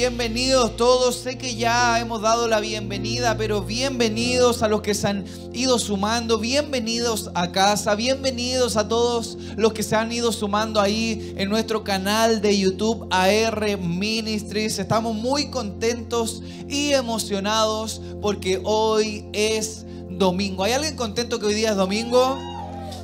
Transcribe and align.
bienvenidos 0.00 0.78
todos. 0.78 1.14
Sé 1.16 1.36
que 1.36 1.56
ya 1.56 2.00
hemos 2.00 2.22
dado 2.22 2.48
la 2.48 2.58
bienvenida, 2.60 3.36
pero 3.36 3.60
bienvenidos 3.60 4.62
a 4.62 4.68
los 4.68 4.80
que 4.80 4.94
se 4.94 5.08
han 5.08 5.26
ido 5.52 5.78
sumando, 5.78 6.38
bienvenidos 6.38 7.30
a 7.34 7.52
casa, 7.52 7.94
bienvenidos 7.96 8.78
a 8.78 8.88
todos 8.88 9.36
los 9.58 9.74
que 9.74 9.82
se 9.82 9.96
han 9.96 10.10
ido 10.10 10.32
sumando 10.32 10.80
ahí 10.80 11.34
en 11.36 11.50
nuestro 11.50 11.84
canal 11.84 12.40
de 12.40 12.58
YouTube 12.58 13.08
AR 13.10 13.76
Ministries. 13.76 14.78
Estamos 14.78 15.14
muy 15.14 15.50
contentos 15.50 16.42
y 16.66 16.92
emocionados 16.92 18.00
porque 18.22 18.58
hoy 18.64 19.26
es 19.34 19.84
domingo. 20.08 20.64
¿Hay 20.64 20.72
alguien 20.72 20.96
contento 20.96 21.38
que 21.38 21.44
hoy 21.44 21.54
día 21.54 21.72
es 21.72 21.76
domingo? 21.76 22.38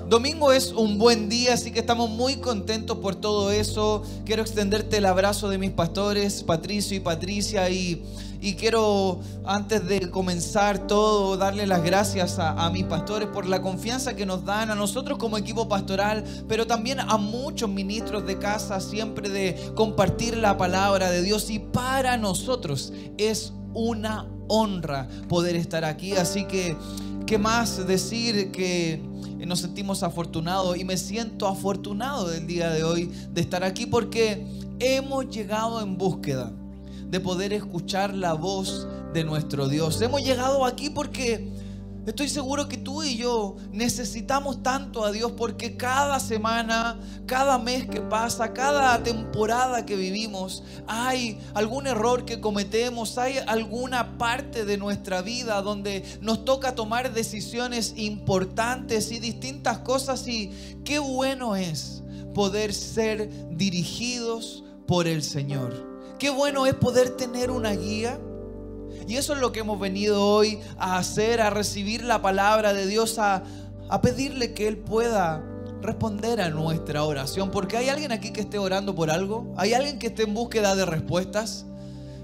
Domingo 0.08 0.52
es 0.52 0.70
un 0.70 0.98
buen 0.98 1.28
día, 1.28 1.54
así 1.54 1.72
que 1.72 1.80
estamos 1.80 2.08
muy 2.08 2.36
contentos 2.36 2.98
por 2.98 3.16
todo 3.16 3.50
eso. 3.50 4.04
Quiero 4.24 4.42
extenderte 4.42 4.98
el 4.98 5.04
abrazo 5.04 5.48
de 5.48 5.58
mis 5.58 5.72
pastores, 5.72 6.44
Patricio 6.44 6.96
y 6.96 7.00
Patricia, 7.00 7.68
y, 7.70 8.04
quiero, 8.56 9.18
antes 9.44 9.84
de 9.88 10.08
comenzar 10.08 10.86
todo, 10.86 11.36
darle 11.36 11.66
las 11.66 11.82
gracias 11.82 12.38
a, 12.38 12.52
a 12.52 12.70
mis 12.70 12.84
pastores 12.84 13.26
por 13.26 13.46
la 13.46 13.60
confianza 13.62 14.14
que 14.14 14.26
nos 14.26 14.44
dan 14.44 14.70
a 14.70 14.76
nosotros 14.76 15.18
como 15.18 15.38
equipo 15.38 15.68
pastoral, 15.68 16.22
pero 16.46 16.68
también 16.68 17.00
a 17.00 17.16
muchos 17.16 17.68
ministros 17.68 18.24
de 18.28 18.38
casa, 18.38 18.78
siempre 18.78 19.28
de 19.28 19.72
compartir 19.74 20.36
la 20.36 20.56
palabra 20.56 21.10
de 21.10 21.22
Dios. 21.22 21.50
Y 21.50 21.58
para 21.58 22.16
nosotros 22.16 22.92
es 23.18 23.52
una 23.74 24.28
honra 24.46 25.08
poder 25.28 25.56
estar 25.56 25.84
aquí, 25.84 26.12
así 26.12 26.44
que, 26.44 26.76
¿qué 27.26 27.38
más 27.38 27.88
decir 27.88 28.52
que 28.52 29.15
nos 29.44 29.60
sentimos 29.60 30.02
afortunados 30.02 30.78
y 30.78 30.84
me 30.84 30.96
siento 30.96 31.46
afortunado 31.46 32.28
del 32.28 32.46
día 32.46 32.70
de 32.70 32.84
hoy 32.84 33.10
de 33.32 33.40
estar 33.40 33.64
aquí 33.64 33.86
porque 33.86 34.46
hemos 34.78 35.28
llegado 35.28 35.82
en 35.82 35.98
búsqueda 35.98 36.52
de 37.10 37.20
poder 37.20 37.52
escuchar 37.52 38.14
la 38.14 38.32
voz 38.32 38.86
de 39.12 39.24
nuestro 39.24 39.68
Dios. 39.68 40.00
Hemos 40.00 40.22
llegado 40.24 40.64
aquí 40.64 40.90
porque 40.90 41.50
Estoy 42.06 42.28
seguro 42.28 42.68
que 42.68 42.76
tú 42.76 43.02
y 43.02 43.16
yo 43.16 43.56
necesitamos 43.72 44.62
tanto 44.62 45.04
a 45.04 45.10
Dios 45.10 45.32
porque 45.32 45.76
cada 45.76 46.20
semana, 46.20 47.00
cada 47.26 47.58
mes 47.58 47.88
que 47.88 48.00
pasa, 48.00 48.52
cada 48.52 49.02
temporada 49.02 49.84
que 49.84 49.96
vivimos, 49.96 50.62
hay 50.86 51.40
algún 51.52 51.88
error 51.88 52.24
que 52.24 52.40
cometemos, 52.40 53.18
hay 53.18 53.38
alguna 53.48 54.18
parte 54.18 54.64
de 54.64 54.78
nuestra 54.78 55.20
vida 55.20 55.60
donde 55.62 56.04
nos 56.20 56.44
toca 56.44 56.76
tomar 56.76 57.12
decisiones 57.12 57.94
importantes 57.96 59.10
y 59.10 59.18
distintas 59.18 59.78
cosas 59.80 60.28
y 60.28 60.52
qué 60.84 61.00
bueno 61.00 61.56
es 61.56 62.04
poder 62.34 62.72
ser 62.72 63.28
dirigidos 63.50 64.62
por 64.86 65.08
el 65.08 65.24
Señor. 65.24 65.96
Qué 66.20 66.30
bueno 66.30 66.66
es 66.66 66.74
poder 66.74 67.16
tener 67.16 67.50
una 67.50 67.72
guía 67.72 68.20
y 69.08 69.16
eso 69.16 69.34
es 69.34 69.40
lo 69.40 69.52
que 69.52 69.60
hemos 69.60 69.78
venido 69.78 70.22
hoy 70.22 70.58
a 70.78 70.98
hacer, 70.98 71.40
a 71.40 71.50
recibir 71.50 72.02
la 72.02 72.22
palabra 72.22 72.72
de 72.72 72.86
Dios, 72.86 73.18
a, 73.18 73.42
pedirle 74.02 74.52
que 74.52 74.66
Él 74.66 74.78
pueda 74.78 75.44
responder 75.80 76.40
a 76.40 76.50
nuestra 76.50 77.04
oración. 77.04 77.50
Porque 77.50 77.76
hay 77.76 77.88
alguien 77.88 78.10
aquí 78.10 78.32
que 78.32 78.40
esté 78.40 78.58
orando 78.58 78.94
por 78.94 79.10
algo, 79.10 79.52
hay 79.56 79.74
alguien 79.74 79.98
que 79.98 80.08
esté 80.08 80.24
en 80.24 80.34
búsqueda 80.34 80.74
de 80.74 80.84
respuestas. 80.84 81.66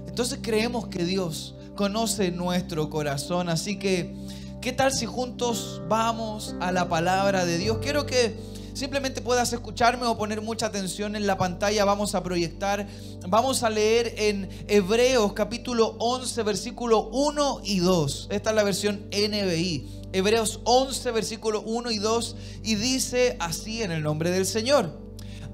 Entonces 0.07 0.39
creemos 0.41 0.87
que 0.87 1.05
Dios 1.05 1.55
conoce 1.75 2.31
nuestro 2.31 2.89
corazón. 2.89 3.47
Así 3.47 3.79
que, 3.79 4.13
¿qué 4.59 4.73
tal 4.73 4.91
si 4.91 5.05
juntos 5.05 5.81
vamos 5.87 6.55
a 6.59 6.71
la 6.73 6.89
palabra 6.89 7.45
de 7.45 7.57
Dios? 7.57 7.77
Quiero 7.81 8.05
que 8.05 8.35
simplemente 8.73 9.21
puedas 9.21 9.53
escucharme 9.53 10.05
o 10.05 10.17
poner 10.17 10.41
mucha 10.41 10.65
atención 10.65 11.15
en 11.15 11.27
la 11.27 11.37
pantalla. 11.37 11.85
Vamos 11.85 12.15
a 12.15 12.23
proyectar, 12.23 12.87
vamos 13.27 13.63
a 13.63 13.69
leer 13.69 14.15
en 14.17 14.49
Hebreos 14.67 15.33
capítulo 15.33 15.95
11, 15.99 16.43
versículo 16.43 17.09
1 17.09 17.61
y 17.63 17.79
2. 17.79 18.27
Esta 18.31 18.49
es 18.49 18.55
la 18.55 18.63
versión 18.63 19.07
NBI. 19.11 20.01
Hebreos 20.11 20.59
11, 20.65 21.11
versículo 21.11 21.61
1 21.61 21.91
y 21.91 21.99
2. 21.99 22.35
Y 22.63 22.75
dice 22.75 23.37
así 23.39 23.83
en 23.83 23.91
el 23.91 24.03
nombre 24.03 24.31
del 24.31 24.45
Señor. 24.45 24.99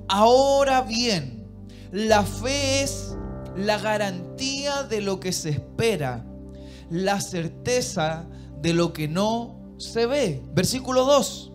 Ahora 0.08 0.82
bien, 0.82 1.48
la 1.92 2.24
fe 2.24 2.84
es 2.84 3.16
la 3.56 3.78
garantía 3.78 4.84
de 4.84 5.02
lo 5.02 5.20
que 5.20 5.34
se 5.34 5.50
espera, 5.50 6.26
la 6.90 7.22
certeza 7.22 8.26
de 8.62 8.74
lo 8.74 8.94
que 8.94 9.08
no 9.08 9.76
se 9.78 10.06
ve. 10.06 10.42
Versículo 10.54 11.06
2 11.06 11.49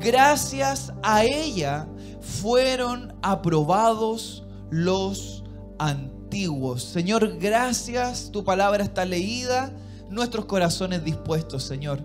gracias 0.00 0.92
a 1.02 1.24
ella 1.24 1.86
fueron 2.20 3.14
aprobados 3.22 4.44
los 4.70 5.44
antiguos. 5.78 6.82
Señor, 6.82 7.38
gracias, 7.38 8.30
tu 8.30 8.44
palabra 8.44 8.84
está 8.84 9.04
leída, 9.04 9.72
nuestros 10.08 10.46
corazones 10.46 11.04
dispuestos, 11.04 11.64
Señor. 11.64 12.00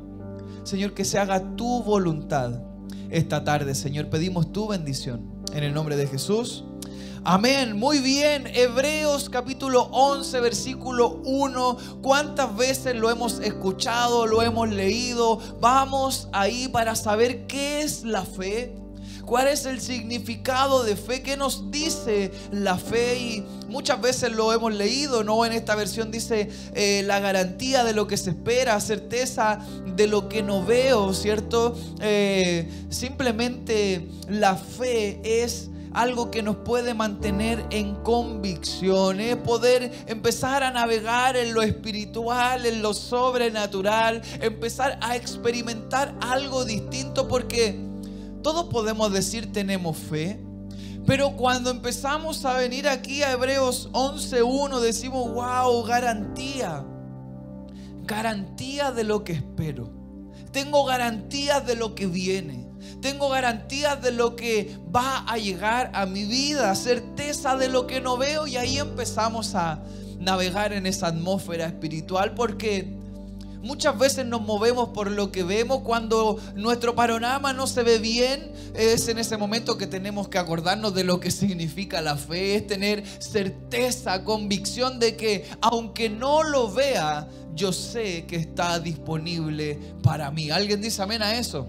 Señor, 0.63 0.93
que 0.93 1.05
se 1.05 1.19
haga 1.19 1.55
tu 1.55 1.83
voluntad 1.83 2.61
esta 3.09 3.43
tarde, 3.43 3.75
Señor. 3.75 4.09
Pedimos 4.09 4.51
tu 4.51 4.67
bendición. 4.67 5.35
En 5.53 5.63
el 5.63 5.73
nombre 5.73 5.95
de 5.95 6.07
Jesús. 6.07 6.65
Amén, 7.27 7.75
muy 7.75 8.01
bien. 8.01 8.45
Hebreos 8.53 9.31
capítulo 9.31 9.89
11, 9.91 10.41
versículo 10.41 11.21
1. 11.25 11.77
¿Cuántas 12.03 12.55
veces 12.55 12.95
lo 12.95 13.09
hemos 13.09 13.39
escuchado, 13.39 14.27
lo 14.27 14.43
hemos 14.43 14.69
leído? 14.69 15.39
Vamos 15.59 16.27
ahí 16.33 16.67
para 16.67 16.93
saber 16.93 17.47
qué 17.47 17.81
es 17.81 18.03
la 18.03 18.21
fe. 18.21 18.75
¿Cuál 19.25 19.47
es 19.47 19.65
el 19.65 19.81
significado 19.81 20.83
de 20.83 20.95
fe? 20.95 21.23
¿Qué 21.23 21.35
nos 21.35 21.71
dice 21.71 22.31
la 22.51 22.77
fe? 22.77 23.17
Y 23.17 23.45
muchas 23.69 23.99
veces 23.99 24.31
lo 24.31 24.53
hemos 24.53 24.75
leído, 24.75 25.23
¿no? 25.23 25.47
En 25.47 25.51
esta 25.51 25.73
versión 25.73 26.11
dice 26.11 26.51
eh, 26.75 27.01
la 27.07 27.19
garantía 27.19 27.83
de 27.83 27.93
lo 27.93 28.05
que 28.05 28.17
se 28.17 28.29
espera, 28.29 28.79
certeza 28.79 29.57
de 29.95 30.05
lo 30.05 30.29
que 30.29 30.43
no 30.43 30.63
veo, 30.63 31.11
¿cierto? 31.15 31.75
Eh, 32.01 32.69
simplemente 32.91 34.07
la 34.29 34.55
fe 34.55 35.19
es 35.23 35.71
algo 35.95 36.29
que 36.29 36.43
nos 36.43 36.57
puede 36.57 36.93
mantener 36.93 37.65
en 37.69 37.95
convicción, 37.95 39.21
es 39.21 39.37
poder 39.37 39.91
empezar 40.07 40.61
a 40.61 40.69
navegar 40.69 41.37
en 41.37 41.53
lo 41.53 41.61
espiritual, 41.61 42.65
en 42.65 42.81
lo 42.81 42.93
sobrenatural, 42.93 44.21
empezar 44.41 44.99
a 45.01 45.15
experimentar 45.15 46.13
algo 46.19 46.65
distinto 46.65 47.29
porque 47.29 47.79
todos 48.43 48.65
podemos 48.65 49.13
decir 49.13 49.53
tenemos 49.53 49.97
fe, 49.97 50.45
pero 51.05 51.37
cuando 51.37 51.69
empezamos 51.69 52.43
a 52.43 52.57
venir 52.57 52.89
aquí 52.89 53.23
a 53.23 53.31
Hebreos 53.31 53.89
11.1 53.93 54.81
decimos, 54.81 55.33
wow, 55.33 55.81
garantía, 55.83 56.83
garantía 58.03 58.91
de 58.91 59.05
lo 59.05 59.23
que 59.23 59.31
espero. 59.33 59.93
Tengo 60.51 60.83
garantías 60.83 61.65
de 61.65 61.75
lo 61.75 61.95
que 61.95 62.07
viene. 62.07 62.64
Tengo 63.05 63.29
garantías 63.29 64.01
de 64.01 64.11
lo 64.11 64.35
que 64.35 64.79
va 64.93 65.19
a 65.27 65.37
llegar 65.37 65.91
a 65.93 66.07
mi 66.07 66.25
vida, 66.25 66.73
certeza 66.73 67.55
de 67.55 67.69
lo 67.69 67.85
que 67.85 68.01
no 68.01 68.17
veo 68.17 68.47
y 68.47 68.57
ahí 68.57 68.79
empezamos 68.79 69.53
a 69.53 69.83
navegar 70.17 70.73
en 70.73 70.87
esa 70.87 71.09
atmósfera 71.09 71.67
espiritual 71.67 72.33
porque 72.33 72.97
muchas 73.61 73.99
veces 73.99 74.25
nos 74.25 74.41
movemos 74.41 74.89
por 74.89 75.11
lo 75.11 75.31
que 75.31 75.43
vemos 75.43 75.81
cuando 75.81 76.39
nuestro 76.55 76.95
panorama 76.95 77.53
no 77.53 77.67
se 77.67 77.83
ve 77.83 77.99
bien. 77.99 78.51
Es 78.73 79.07
en 79.07 79.19
ese 79.19 79.37
momento 79.37 79.77
que 79.77 79.85
tenemos 79.85 80.27
que 80.27 80.39
acordarnos 80.39 80.95
de 80.95 81.03
lo 81.03 81.19
que 81.19 81.29
significa 81.29 82.01
la 82.01 82.17
fe, 82.17 82.55
es 82.55 82.65
tener 82.65 83.03
certeza, 83.19 84.23
convicción 84.23 84.97
de 84.97 85.15
que 85.15 85.45
aunque 85.61 86.09
no 86.09 86.41
lo 86.41 86.73
vea, 86.73 87.27
yo 87.53 87.71
sé 87.71 88.25
que 88.25 88.37
está 88.37 88.79
disponible 88.79 89.79
para 90.01 90.31
mí. 90.31 90.49
¿Alguien 90.49 90.81
dice 90.81 91.03
amén 91.03 91.21
a 91.21 91.35
eso? 91.35 91.67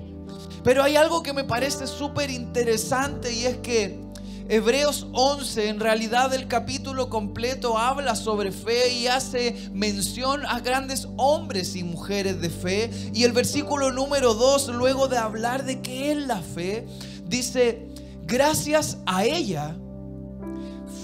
Pero 0.66 0.82
hay 0.82 0.97
algo 0.97 1.22
que 1.22 1.32
me 1.32 1.44
parece 1.44 1.87
súper 1.87 2.28
interesante 2.28 3.32
y 3.32 3.44
es 3.44 3.59
que 3.59 4.00
Hebreos 4.49 5.06
11, 5.12 5.69
en 5.69 5.78
realidad 5.78 6.34
el 6.34 6.49
capítulo 6.49 7.09
completo 7.09 7.78
habla 7.78 8.16
sobre 8.16 8.50
fe 8.50 8.93
y 8.93 9.06
hace 9.06 9.70
mención 9.73 10.44
a 10.44 10.58
grandes 10.58 11.06
hombres 11.19 11.76
y 11.76 11.85
mujeres 11.85 12.41
de 12.41 12.50
fe. 12.50 12.91
Y 13.14 13.23
el 13.23 13.31
versículo 13.31 13.93
número 13.93 14.35
2, 14.35 14.70
luego 14.70 15.06
de 15.06 15.19
hablar 15.19 15.64
de 15.64 15.82
qué 15.82 16.11
es 16.11 16.26
la 16.26 16.43
fe, 16.43 16.85
dice, 17.29 17.87
gracias 18.25 18.99
a 19.06 19.25
ella 19.25 19.76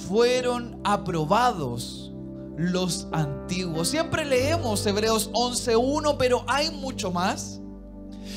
fueron 0.09 0.81
aprobados 0.83 2.13
los 2.57 3.07
antiguos. 3.13 3.87
Siempre 3.87 4.25
leemos 4.25 4.85
Hebreos 4.85 5.31
11.1, 5.31 6.17
pero 6.19 6.45
hay 6.49 6.73
mucho 6.73 7.13
más. 7.13 7.62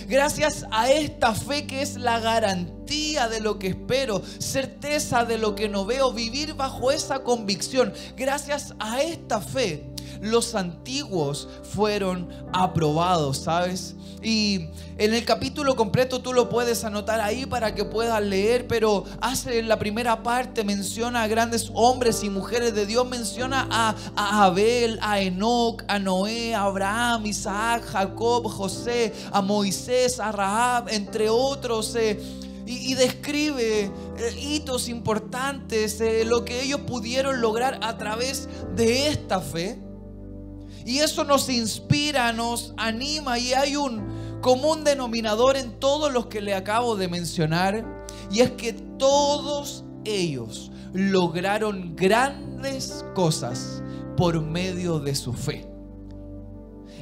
Gracias 0.07 0.65
a 0.71 0.92
esta 0.92 1.33
fe 1.33 1.65
que 1.65 1.81
es 1.81 1.95
la 1.95 2.19
garantía 2.19 3.27
de 3.27 3.42
lo 3.42 3.57
que 3.59 3.68
espero, 3.68 4.21
certeza 4.39 5.25
de 5.25 5.38
lo 5.38 5.56
que 5.56 5.69
no 5.69 5.86
veo, 5.86 6.12
vivir 6.13 6.53
bajo 6.53 6.92
esa 6.92 7.24
convicción. 7.24 7.94
Gracias 8.15 8.74
a 8.80 9.01
esta 9.01 9.42
fe 9.42 9.94
los 10.21 10.55
antiguos 10.55 11.47
fueron 11.63 12.29
aprobados, 12.53 13.37
¿sabes? 13.39 13.95
Y 14.25 14.69
en 14.97 15.13
el 15.13 15.23
capítulo 15.23 15.75
completo 15.75 16.19
tú 16.19 16.33
lo 16.33 16.49
puedes 16.49 16.83
anotar 16.83 17.21
ahí 17.21 17.45
para 17.45 17.75
que 17.75 17.85
puedas 17.85 18.23
leer, 18.23 18.65
pero 18.65 19.03
hace 19.21 19.59
en 19.59 19.67
la 19.67 19.77
primera 19.77 20.23
parte, 20.23 20.63
menciona 20.63 21.21
a 21.21 21.27
grandes 21.27 21.69
hombres 21.75 22.23
y 22.23 22.31
mujeres 22.31 22.73
de 22.73 22.87
Dios, 22.87 23.07
menciona 23.07 23.67
a, 23.69 24.45
Abel, 24.45 24.97
a 25.03 25.21
Enoch, 25.21 25.83
a 25.87 25.99
Noé, 25.99 26.55
a 26.55 26.63
Abraham, 26.63 27.27
Isaac, 27.27 27.83
Jacob, 27.85 28.47
José, 28.47 29.13
a 29.31 29.41
Moisés, 29.41 30.19
a 30.19 30.31
Rahab, 30.31 30.89
entre 30.89 31.29
otros. 31.29 31.95
Eh, 31.95 32.19
y, 32.65 32.95
describe 32.95 33.83
eh, 33.83 33.91
hitos 34.41 34.89
importantes, 34.89 36.01
eh, 36.01 36.25
lo 36.25 36.43
que 36.45 36.63
ellos 36.63 36.81
pudieron 36.81 37.41
lograr 37.41 37.79
a 37.83 37.95
través 37.97 38.49
de 38.75 39.09
esta 39.09 39.39
fe. 39.39 39.84
Y 40.85 40.99
eso 40.99 41.23
nos 41.23 41.49
inspira, 41.49 42.31
nos 42.31 42.73
anima 42.77 43.39
y 43.39 43.53
hay 43.53 43.75
un 43.75 44.39
común 44.41 44.83
denominador 44.83 45.57
en 45.57 45.79
todos 45.79 46.13
los 46.13 46.27
que 46.27 46.41
le 46.41 46.53
acabo 46.53 46.95
de 46.95 47.07
mencionar. 47.07 48.05
Y 48.31 48.41
es 48.41 48.51
que 48.51 48.73
todos 48.73 49.83
ellos 50.03 50.71
lograron 50.93 51.95
grandes 51.95 53.03
cosas 53.15 53.81
por 54.15 54.39
medio 54.41 54.99
de 54.99 55.15
su 55.15 55.33
fe. 55.33 55.67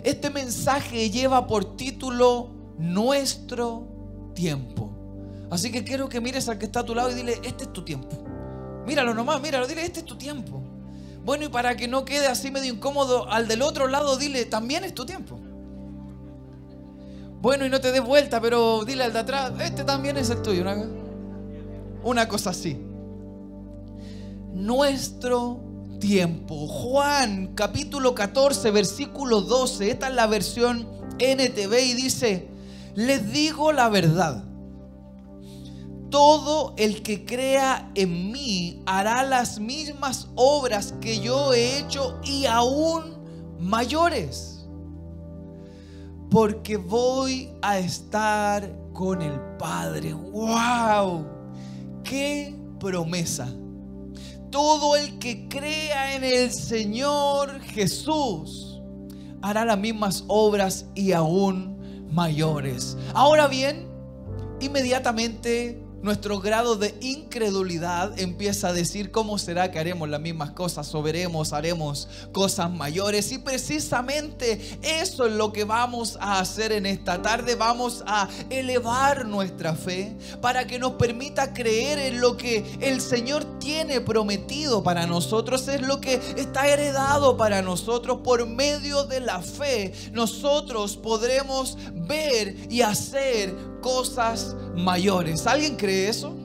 Este 0.04 0.30
mensaje 0.30 1.10
lleva 1.10 1.46
por 1.46 1.76
título 1.76 2.50
Nuestro 2.78 3.88
tiempo. 4.34 4.90
Así 5.52 5.72
que 5.72 5.84
quiero 5.84 6.10
que 6.10 6.20
mires 6.20 6.50
al 6.50 6.58
que 6.58 6.66
está 6.66 6.80
a 6.80 6.86
tu 6.86 6.96
lado 6.96 7.12
y 7.12 7.16
dile, 7.16 7.40
este 7.44 7.66
es 7.66 7.74
tu 7.74 7.84
tiempo. 7.84 8.24
Míralo 8.88 9.14
nomás, 9.14 9.42
míralo, 9.42 9.68
dile, 9.68 9.86
este 9.86 10.00
es 10.00 10.06
tu 10.06 10.18
tiempo. 10.18 10.73
Bueno, 11.24 11.46
y 11.46 11.50
para 11.50 11.76
que 11.78 11.88
no 11.88 12.04
quede 12.04 12.28
así 12.28 12.52
medio 12.52 12.74
incómodo, 12.74 13.30
al 13.32 13.48
del 13.48 13.62
otro 13.62 13.88
lado 13.88 14.18
dile, 14.18 14.46
también 14.46 14.84
es 14.84 14.94
tu 14.94 15.06
tiempo. 15.06 15.40
Bueno, 17.42 17.66
y 17.66 17.70
no 17.70 17.80
te 17.80 17.92
des 17.92 18.04
vuelta, 18.04 18.42
pero 18.42 18.84
dile 18.86 19.04
al 19.04 19.14
de 19.14 19.20
atrás, 19.20 19.52
este 19.60 19.84
también 19.84 20.18
es 20.18 20.30
el 20.30 20.42
tuyo. 20.42 20.62
Una, 20.62 20.86
una 22.04 22.28
cosa 22.28 22.50
así. 22.52 22.78
Nuestro 24.54 25.60
tiempo. 26.00 26.68
Juan 26.68 27.54
capítulo 27.56 28.14
14, 28.14 28.72
versículo 28.72 29.42
12. 29.42 29.92
Esta 29.92 30.10
es 30.10 30.14
la 30.14 30.28
versión 30.28 30.88
NTV 31.20 31.80
y 31.80 31.94
dice, 31.94 32.50
les 32.96 33.32
digo 33.32 33.72
la 33.72 33.90
verdad 33.90 34.44
todo 36.14 36.76
el 36.78 37.02
que 37.02 37.26
crea 37.26 37.90
en 37.96 38.32
mí 38.32 38.84
hará 38.86 39.24
las 39.24 39.60
mismas 39.60 40.28
obras 40.36 40.94
que 41.02 41.20
yo 41.20 41.56
he 41.56 41.80
hecho 41.80 42.20
y 42.24 42.46
aún 42.46 43.18
mayores. 43.58 44.68
Porque 46.30 46.78
voy 46.78 47.50
a 47.64 47.80
estar 47.80 48.72
con 48.94 49.24
el 49.24 49.40
Padre. 49.58 50.14
¡Wow! 50.14 51.26
¡Qué 52.04 52.56
promesa! 52.80 53.52
Todo 54.52 54.96
el 54.96 55.18
que 55.18 55.50
crea 55.50 56.16
en 56.16 56.24
el 56.24 56.52
Señor 56.52 57.60
Jesús 57.62 58.84
hará 59.42 59.66
las 59.66 59.80
mismas 59.80 60.26
obras 60.28 60.86
y 60.94 61.14
aún 61.14 62.08
mayores. 62.12 63.00
Ahora 63.16 63.48
bien, 63.48 63.90
inmediatamente 64.62 65.83
nuestro 66.04 66.42
grado 66.42 66.76
de 66.76 66.94
incredulidad 67.00 68.20
empieza 68.20 68.68
a 68.68 68.74
decir 68.74 69.10
cómo 69.10 69.38
será 69.38 69.72
que 69.72 69.80
haremos 69.80 70.10
las 70.10 70.20
mismas 70.20 70.52
cosas 70.52 70.94
o 70.94 71.02
veremos, 71.02 71.54
haremos 71.54 72.10
cosas 72.34 72.70
mayores. 72.70 73.32
Y 73.32 73.38
precisamente 73.38 74.60
eso 74.82 75.26
es 75.26 75.32
lo 75.32 75.54
que 75.54 75.64
vamos 75.64 76.18
a 76.20 76.40
hacer 76.40 76.74
en 76.74 76.86
esta 76.86 77.22
tarde. 77.22 77.56
Vamos 77.56 78.04
a 78.06 78.28
elevar 78.50 79.26
nuestra 79.26 79.76
fe 79.76 80.16
para 80.42 80.68
que 80.68 80.78
nos 80.78 80.94
permita 80.94 81.54
creer 81.54 81.98
en 82.00 82.20
lo 82.20 82.36
que 82.36 82.78
el 82.82 83.00
Señor 83.00 83.60
tiene 83.60 84.02
prometido 84.02 84.84
para 84.84 85.08
nosotros. 85.08 85.70
Es 85.70 85.82
lo 85.82 86.02
que 86.02 86.16
está 86.36 86.68
heredado 86.68 87.38
para 87.38 87.62
nosotros 87.62 88.20
por 88.26 88.46
medio 88.46 89.06
de 89.06 89.22
la 89.22 89.42
fe. 89.42 89.94
Nosotros 90.12 90.98
podremos 90.98 91.78
ver 91.94 92.58
y 92.70 92.82
hacer 92.82 93.73
cosas 93.84 94.56
mayores. 94.76 95.46
¿Alguien 95.46 95.76
cree 95.76 96.10
eso? 96.10 96.36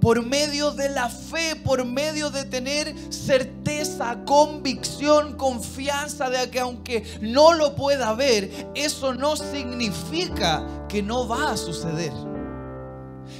Por 0.00 0.24
medio 0.24 0.70
de 0.70 0.88
la 0.88 1.08
fe, 1.08 1.56
por 1.56 1.84
medio 1.84 2.30
de 2.30 2.44
tener 2.44 2.94
certeza, 3.12 4.24
convicción, 4.24 5.36
confianza 5.36 6.30
de 6.30 6.48
que 6.48 6.60
aunque 6.60 7.04
no 7.20 7.52
lo 7.52 7.74
pueda 7.74 8.14
ver, 8.14 8.70
eso 8.74 9.12
no 9.12 9.36
significa 9.36 10.86
que 10.88 11.02
no 11.02 11.26
va 11.26 11.50
a 11.50 11.56
suceder 11.56 12.12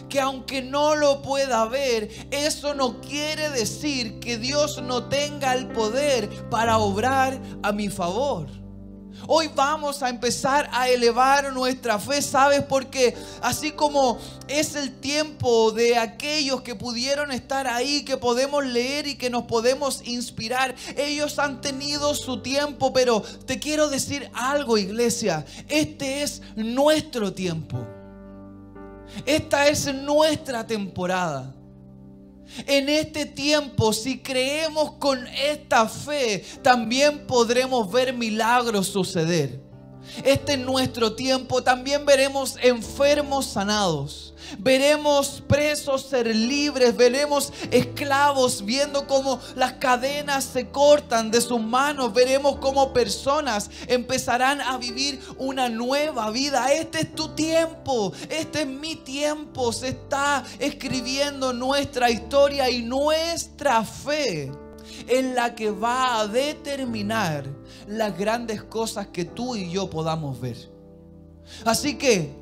que 0.09 0.21
aunque 0.21 0.61
no 0.61 0.95
lo 0.97 1.23
pueda 1.23 1.65
ver, 1.67 2.11
eso 2.31 2.75
no 2.75 3.01
quiere 3.01 3.49
decir 3.51 4.21
que 4.21 4.39
Dios 4.39 4.83
no 4.83 5.05
tenga 5.09 5.55
el 5.55 5.69
poder 5.69 6.29
para 6.51 6.79
obrar 6.79 7.41
a 7.63 7.73
mi 7.73 7.89
favor. 7.89 8.49
Hoy 9.27 9.51
vamos 9.55 10.03
a 10.03 10.09
empezar 10.09 10.69
a 10.73 10.89
elevar 10.89 11.53
nuestra 11.53 11.99
fe, 11.99 12.23
¿sabes? 12.23 12.63
Porque 12.63 13.17
así 13.43 13.73
como 13.73 14.19
es 14.49 14.75
el 14.75 14.93
tiempo 15.01 15.71
de 15.73 15.99
aquellos 15.99 16.63
que 16.63 16.75
pudieron 16.75 17.31
estar 17.33 17.67
ahí, 17.67 18.05
que 18.05 18.17
podemos 18.17 18.65
leer 18.65 19.07
y 19.07 19.17
que 19.17 19.31
nos 19.31 19.45
podemos 19.45 20.03
inspirar, 20.07 20.75
ellos 20.97 21.39
han 21.39 21.61
tenido 21.61 22.15
su 22.15 22.41
tiempo, 22.41 22.93
pero 22.93 23.21
te 23.21 23.59
quiero 23.59 23.89
decir 23.89 24.31
algo, 24.35 24.79
iglesia, 24.79 25.45
este 25.69 26.23
es 26.23 26.43
nuestro 26.57 27.33
tiempo. 27.33 27.87
Esta 29.27 29.69
es 29.69 29.93
nuestra 29.93 30.67
temporada. 30.67 31.55
En 32.67 32.89
este 32.89 33.27
tiempo, 33.27 33.93
si 33.93 34.19
creemos 34.19 34.93
con 34.93 35.27
esta 35.29 35.89
fe, 35.89 36.45
también 36.63 37.27
podremos 37.27 37.91
ver 37.91 38.13
milagros 38.13 38.89
suceder. 38.89 39.70
Este 40.25 40.55
es 40.55 40.59
nuestro 40.59 41.15
tiempo. 41.15 41.63
También 41.63 42.05
veremos 42.05 42.57
enfermos 42.63 43.47
sanados. 43.47 44.31
Veremos 44.59 45.43
presos 45.47 46.07
ser 46.09 46.35
libres, 46.35 46.97
veremos 46.97 47.53
esclavos 47.71 48.65
viendo 48.65 49.07
cómo 49.07 49.41
las 49.55 49.75
cadenas 49.75 50.45
se 50.45 50.71
cortan 50.71 51.31
de 51.31 51.41
sus 51.41 51.61
manos, 51.61 52.13
veremos 52.13 52.57
cómo 52.57 52.93
personas 52.93 53.71
empezarán 53.87 54.61
a 54.61 54.77
vivir 54.79 55.21
una 55.39 55.69
nueva 55.69 56.31
vida. 56.31 56.73
Este 56.73 57.03
es 57.03 57.15
tu 57.15 57.29
tiempo, 57.35 58.13
este 58.29 58.63
es 58.63 58.67
mi 58.67 58.97
tiempo, 58.97 59.73
se 59.73 59.89
está 59.89 60.45
escribiendo 60.59 61.53
nuestra 61.53 62.11
historia 62.11 62.69
y 62.71 62.83
nuestra 62.83 63.85
fe 63.85 64.51
en 65.09 65.35
la 65.35 65.55
que 65.55 65.71
va 65.71 66.21
a 66.21 66.27
determinar 66.27 67.45
las 67.87 68.17
grandes 68.19 68.63
cosas 68.63 69.09
que 69.09 69.25
tú 69.25 69.57
y 69.57 69.71
yo 69.71 69.91
podamos 69.91 70.41
ver. 70.41 70.57
Así 71.65 71.97
que 71.97 72.40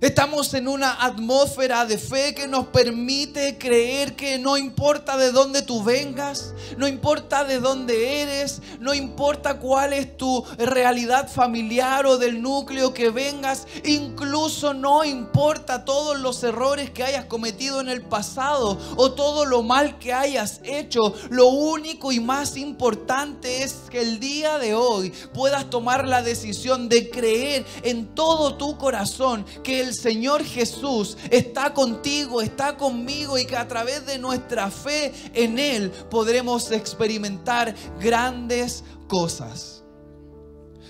Estamos 0.00 0.54
en 0.54 0.66
una 0.66 1.04
atmósfera 1.04 1.84
de 1.84 1.98
fe 1.98 2.34
que 2.34 2.48
nos 2.48 2.68
permite 2.68 3.58
creer 3.58 4.16
que 4.16 4.38
no 4.38 4.56
importa 4.56 5.18
de 5.18 5.30
dónde 5.30 5.60
tú 5.60 5.82
vengas, 5.82 6.54
no 6.78 6.88
importa 6.88 7.44
de 7.44 7.60
dónde 7.60 8.22
eres, 8.22 8.62
no 8.78 8.94
importa 8.94 9.58
cuál 9.58 9.92
es 9.92 10.16
tu 10.16 10.42
realidad 10.56 11.30
familiar 11.30 12.06
o 12.06 12.16
del 12.16 12.40
núcleo 12.40 12.94
que 12.94 13.10
vengas, 13.10 13.66
incluso 13.84 14.72
no 14.72 15.04
importa 15.04 15.84
todos 15.84 16.18
los 16.18 16.42
errores 16.44 16.90
que 16.90 17.04
hayas 17.04 17.26
cometido 17.26 17.82
en 17.82 17.90
el 17.90 18.00
pasado 18.00 18.78
o 18.96 19.12
todo 19.12 19.44
lo 19.44 19.62
mal 19.62 19.98
que 19.98 20.14
hayas 20.14 20.62
hecho, 20.64 21.12
lo 21.28 21.48
único 21.48 22.10
y 22.10 22.20
más 22.20 22.56
importante 22.56 23.64
es 23.64 23.74
que 23.90 24.00
el 24.00 24.18
día 24.18 24.56
de 24.56 24.74
hoy 24.74 25.10
puedas 25.34 25.68
tomar 25.68 26.08
la 26.08 26.22
decisión 26.22 26.88
de 26.88 27.10
creer 27.10 27.66
en 27.82 28.14
todo 28.14 28.54
tu 28.54 28.78
corazón 28.78 29.44
que 29.62 29.80
el 29.80 29.89
Señor 29.94 30.44
Jesús 30.44 31.16
está 31.30 31.74
contigo, 31.74 32.42
está 32.42 32.76
conmigo 32.76 33.38
y 33.38 33.46
que 33.46 33.56
a 33.56 33.68
través 33.68 34.06
de 34.06 34.18
nuestra 34.18 34.70
fe 34.70 35.12
en 35.34 35.58
Él 35.58 35.90
podremos 36.10 36.70
experimentar 36.70 37.74
grandes 37.98 38.84
cosas. 39.08 39.82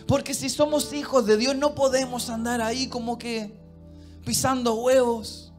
Porque 0.07 0.35
si 0.35 0.49
somos 0.49 0.93
hijos 0.93 1.27
de 1.27 1.37
Dios 1.37 1.55
no 1.57 1.75
podemos 1.75 2.31
andar 2.31 2.61
ahí 2.61 2.89
como 2.89 3.19
que 3.19 3.53
pisando 4.25 4.75
huevos, 4.75 5.53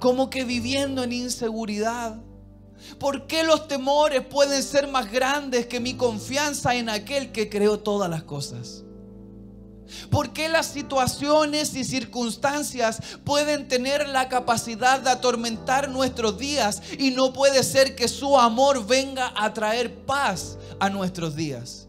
como 0.00 0.30
que 0.30 0.44
viviendo 0.44 1.04
en 1.04 1.12
inseguridad. 1.12 2.20
¿Por 2.98 3.26
qué 3.26 3.44
los 3.44 3.68
temores 3.68 4.24
pueden 4.24 4.62
ser 4.62 4.88
más 4.88 5.10
grandes 5.12 5.66
que 5.66 5.80
mi 5.80 5.94
confianza 5.94 6.74
en 6.74 6.88
aquel 6.88 7.30
que 7.30 7.48
creó 7.48 7.78
todas 7.78 8.08
las 8.08 8.22
cosas? 8.22 8.84
¿Por 10.10 10.32
qué 10.32 10.48
las 10.48 10.66
situaciones 10.66 11.74
y 11.74 11.84
circunstancias 11.84 13.00
pueden 13.24 13.68
tener 13.68 14.08
la 14.08 14.28
capacidad 14.28 15.00
de 15.00 15.10
atormentar 15.10 15.88
nuestros 15.88 16.38
días 16.38 16.82
y 16.98 17.10
no 17.10 17.32
puede 17.32 17.62
ser 17.62 17.94
que 17.96 18.08
su 18.08 18.38
amor 18.38 18.86
venga 18.86 19.32
a 19.36 19.52
traer 19.52 20.04
paz 20.04 20.58
a 20.78 20.88
nuestros 20.88 21.36
días. 21.36 21.86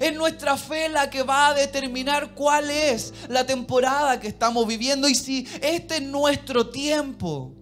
Es 0.00 0.14
nuestra 0.14 0.56
fe 0.56 0.88
la 0.88 1.10
que 1.10 1.22
va 1.22 1.48
a 1.48 1.54
determinar 1.54 2.34
cuál 2.34 2.70
es 2.70 3.12
la 3.28 3.44
temporada 3.44 4.20
que 4.20 4.28
estamos 4.28 4.66
viviendo 4.66 5.08
y 5.08 5.14
si 5.14 5.46
este 5.60 5.96
es 5.96 6.02
nuestro 6.02 6.68
tiempo. 6.68 7.52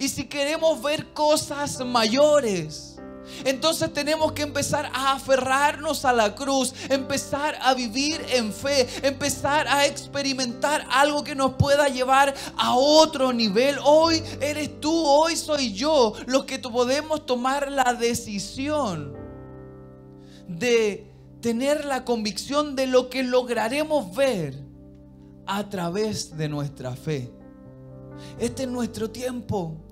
Y 0.00 0.08
si 0.08 0.24
queremos 0.24 0.82
ver 0.82 1.12
cosas 1.12 1.78
mayores. 1.84 2.96
Entonces 3.44 3.92
tenemos 3.92 4.32
que 4.32 4.42
empezar 4.42 4.90
a 4.92 5.12
aferrarnos 5.12 6.04
a 6.04 6.12
la 6.12 6.34
cruz, 6.34 6.72
empezar 6.88 7.56
a 7.60 7.74
vivir 7.74 8.24
en 8.30 8.52
fe, 8.52 8.86
empezar 9.02 9.66
a 9.68 9.86
experimentar 9.86 10.86
algo 10.90 11.24
que 11.24 11.34
nos 11.34 11.54
pueda 11.54 11.88
llevar 11.88 12.34
a 12.56 12.74
otro 12.74 13.32
nivel. 13.32 13.76
Hoy 13.84 14.22
eres 14.40 14.80
tú, 14.80 14.92
hoy 14.92 15.36
soy 15.36 15.72
yo 15.72 16.14
los 16.26 16.44
que 16.44 16.58
podemos 16.58 17.26
tomar 17.26 17.70
la 17.70 17.94
decisión 17.94 19.14
de 20.48 21.12
tener 21.40 21.84
la 21.84 22.04
convicción 22.04 22.76
de 22.76 22.86
lo 22.86 23.08
que 23.08 23.22
lograremos 23.22 24.14
ver 24.14 24.64
a 25.46 25.68
través 25.68 26.36
de 26.36 26.48
nuestra 26.48 26.94
fe. 26.96 27.30
Este 28.38 28.64
es 28.64 28.68
nuestro 28.68 29.10
tiempo. 29.10 29.85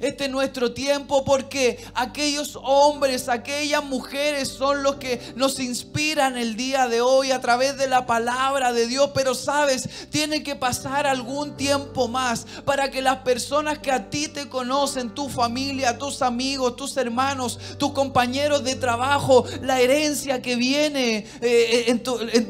Este 0.00 0.24
es 0.24 0.30
nuestro 0.30 0.72
tiempo 0.72 1.24
porque 1.24 1.84
aquellos 1.94 2.58
hombres, 2.62 3.28
aquellas 3.28 3.84
mujeres 3.84 4.48
son 4.48 4.82
los 4.82 4.96
que 4.96 5.20
nos 5.36 5.58
inspiran 5.58 6.36
el 6.36 6.56
día 6.56 6.88
de 6.88 7.00
hoy 7.00 7.30
a 7.30 7.40
través 7.40 7.76
de 7.76 7.88
la 7.88 8.06
palabra 8.06 8.72
de 8.72 8.86
Dios. 8.86 9.10
Pero 9.14 9.34
sabes, 9.34 9.88
tiene 10.10 10.42
que 10.42 10.56
pasar 10.56 11.06
algún 11.06 11.56
tiempo 11.56 12.08
más 12.08 12.46
para 12.64 12.90
que 12.90 13.02
las 13.02 13.18
personas 13.18 13.78
que 13.78 13.90
a 13.90 14.10
ti 14.10 14.28
te 14.28 14.48
conocen, 14.48 15.10
tu 15.10 15.28
familia, 15.28 15.98
tus 15.98 16.22
amigos, 16.22 16.76
tus 16.76 16.96
hermanos, 16.96 17.58
tus 17.78 17.92
compañeros 17.92 18.64
de 18.64 18.76
trabajo, 18.76 19.44
la 19.62 19.80
herencia 19.80 20.42
que 20.42 20.56
viene 20.56 21.26
eh, 21.40 22.00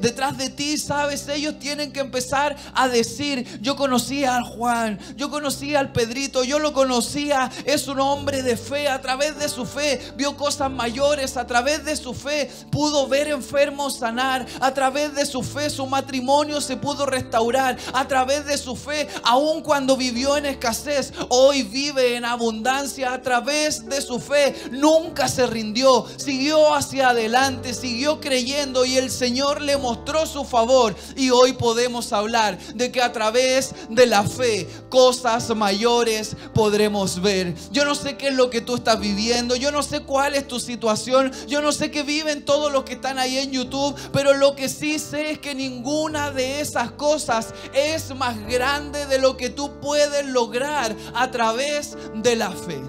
detrás 0.01 0.39
de 0.39 0.51
ti, 0.51 0.79
sabes, 0.79 1.29
ellos 1.29 1.59
tienen 1.59 1.93
que 1.93 2.01
empezar 2.01 2.57
a 2.75 2.89
decir, 2.89 3.61
yo 3.61 3.77
conocí 3.77 4.25
al 4.25 4.43
Juan, 4.43 4.99
yo 5.17 5.31
conocí 5.31 5.75
al 5.75 5.93
Pedrito, 5.93 6.45
yo 6.45 6.59
lo 6.59 6.73
conocí 6.73 7.22
es 7.65 7.89
un 7.89 8.01
hombre 8.01 8.43
de 8.43 8.57
fe. 8.57 8.89
A 8.89 9.01
través 9.01 9.39
de 9.39 9.49
su 9.49 9.65
fe 9.65 10.01
vio 10.17 10.37
cosas 10.37 10.71
mayores. 10.71 11.37
A 11.37 11.47
través 11.47 11.85
de 11.85 11.97
su 11.97 12.15
fe 12.15 12.51
pudo 12.71 13.07
ver 13.09 13.29
enfermos 13.29 13.99
sanar. 13.99 14.47
A 14.61 14.75
través 14.75 15.15
de 15.15 15.27
su 15.27 15.43
fe 15.43 15.71
su 15.71 15.87
matrimonio 15.87 16.61
se 16.61 16.77
pudo 16.77 17.07
restaurar. 17.07 17.77
A 17.93 18.09
través 18.09 18.47
de 18.47 18.59
su 18.59 18.77
fe, 18.77 19.09
aun 19.25 19.63
cuando 19.63 19.97
vivió 19.97 20.37
en 20.37 20.47
escasez, 20.47 21.13
hoy 21.29 21.63
vive 21.63 22.17
en 22.17 22.25
abundancia. 22.25 23.13
A 23.13 23.23
través 23.23 23.89
de 23.89 24.01
su 24.01 24.19
fe 24.19 24.55
nunca 24.71 25.29
se 25.29 25.47
rindió. 25.47 26.07
Siguió 26.17 26.75
hacia 26.75 27.11
adelante, 27.11 27.75
siguió 27.75 28.21
creyendo 28.21 28.85
y 28.85 28.97
el 28.97 29.11
Señor 29.11 29.61
le 29.61 29.77
mostró 29.77 30.27
su 30.27 30.45
favor. 30.45 30.95
Y 31.17 31.31
hoy 31.31 31.53
podemos 31.53 32.13
hablar 32.13 32.59
de 32.75 32.91
que 32.91 33.03
a 33.03 33.13
través 33.13 33.75
de 33.89 34.07
la 34.07 34.25
fe 34.25 34.69
cosas 34.89 35.55
mayores 35.55 36.37
podremos 36.55 37.12
ver. 37.21 37.55
Yo 37.71 37.85
no 37.85 37.95
sé 37.95 38.17
qué 38.17 38.29
es 38.29 38.35
lo 38.35 38.51
que 38.51 38.61
tú 38.61 38.77
estás 38.77 38.99
viviendo. 38.99 39.57
Yo 39.57 39.71
no 39.71 39.83
sé 39.83 40.01
cuál 40.01 40.35
es 40.35 40.47
tu 40.49 40.61
situación. 40.61 41.33
Yo 41.47 41.61
no 41.63 41.73
sé 41.73 41.91
qué 41.91 42.03
viven 42.03 42.45
todos 42.45 42.73
los 42.73 42.85
que 42.85 42.95
están 42.95 43.19
ahí 43.19 43.39
en 43.39 43.53
YouTube. 43.53 43.95
Pero 44.13 44.35
lo 44.35 44.55
que 44.55 44.69
sí 44.69 44.99
sé 44.99 45.33
es 45.33 45.39
que 45.39 45.55
ninguna 45.55 46.31
de 46.31 46.61
esas 46.61 46.93
cosas 46.93 47.55
es 47.73 48.15
más 48.15 48.39
grande 48.47 49.07
de 49.07 49.19
lo 49.19 49.37
que 49.37 49.51
tú 49.51 49.81
puedes 49.81 50.27
lograr 50.27 50.95
a 51.15 51.31
través 51.31 51.97
de 52.15 52.37
la 52.37 52.51
fe. 52.51 52.81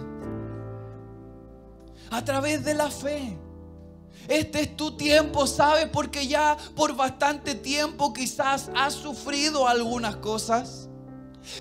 A 2.12 2.24
través 2.24 2.64
de 2.64 2.74
la 2.74 2.90
fe. 2.90 3.38
Este 4.28 4.62
es 4.62 4.78
tu 4.78 4.96
tiempo, 4.96 5.48
¿sabes? 5.48 5.88
Porque 5.92 6.28
ya 6.28 6.58
por 6.76 6.96
bastante 6.96 7.56
tiempo 7.56 8.14
quizás 8.14 8.70
has 8.76 8.94
sufrido 8.94 9.68
algunas 9.68 10.16
cosas. 10.18 10.88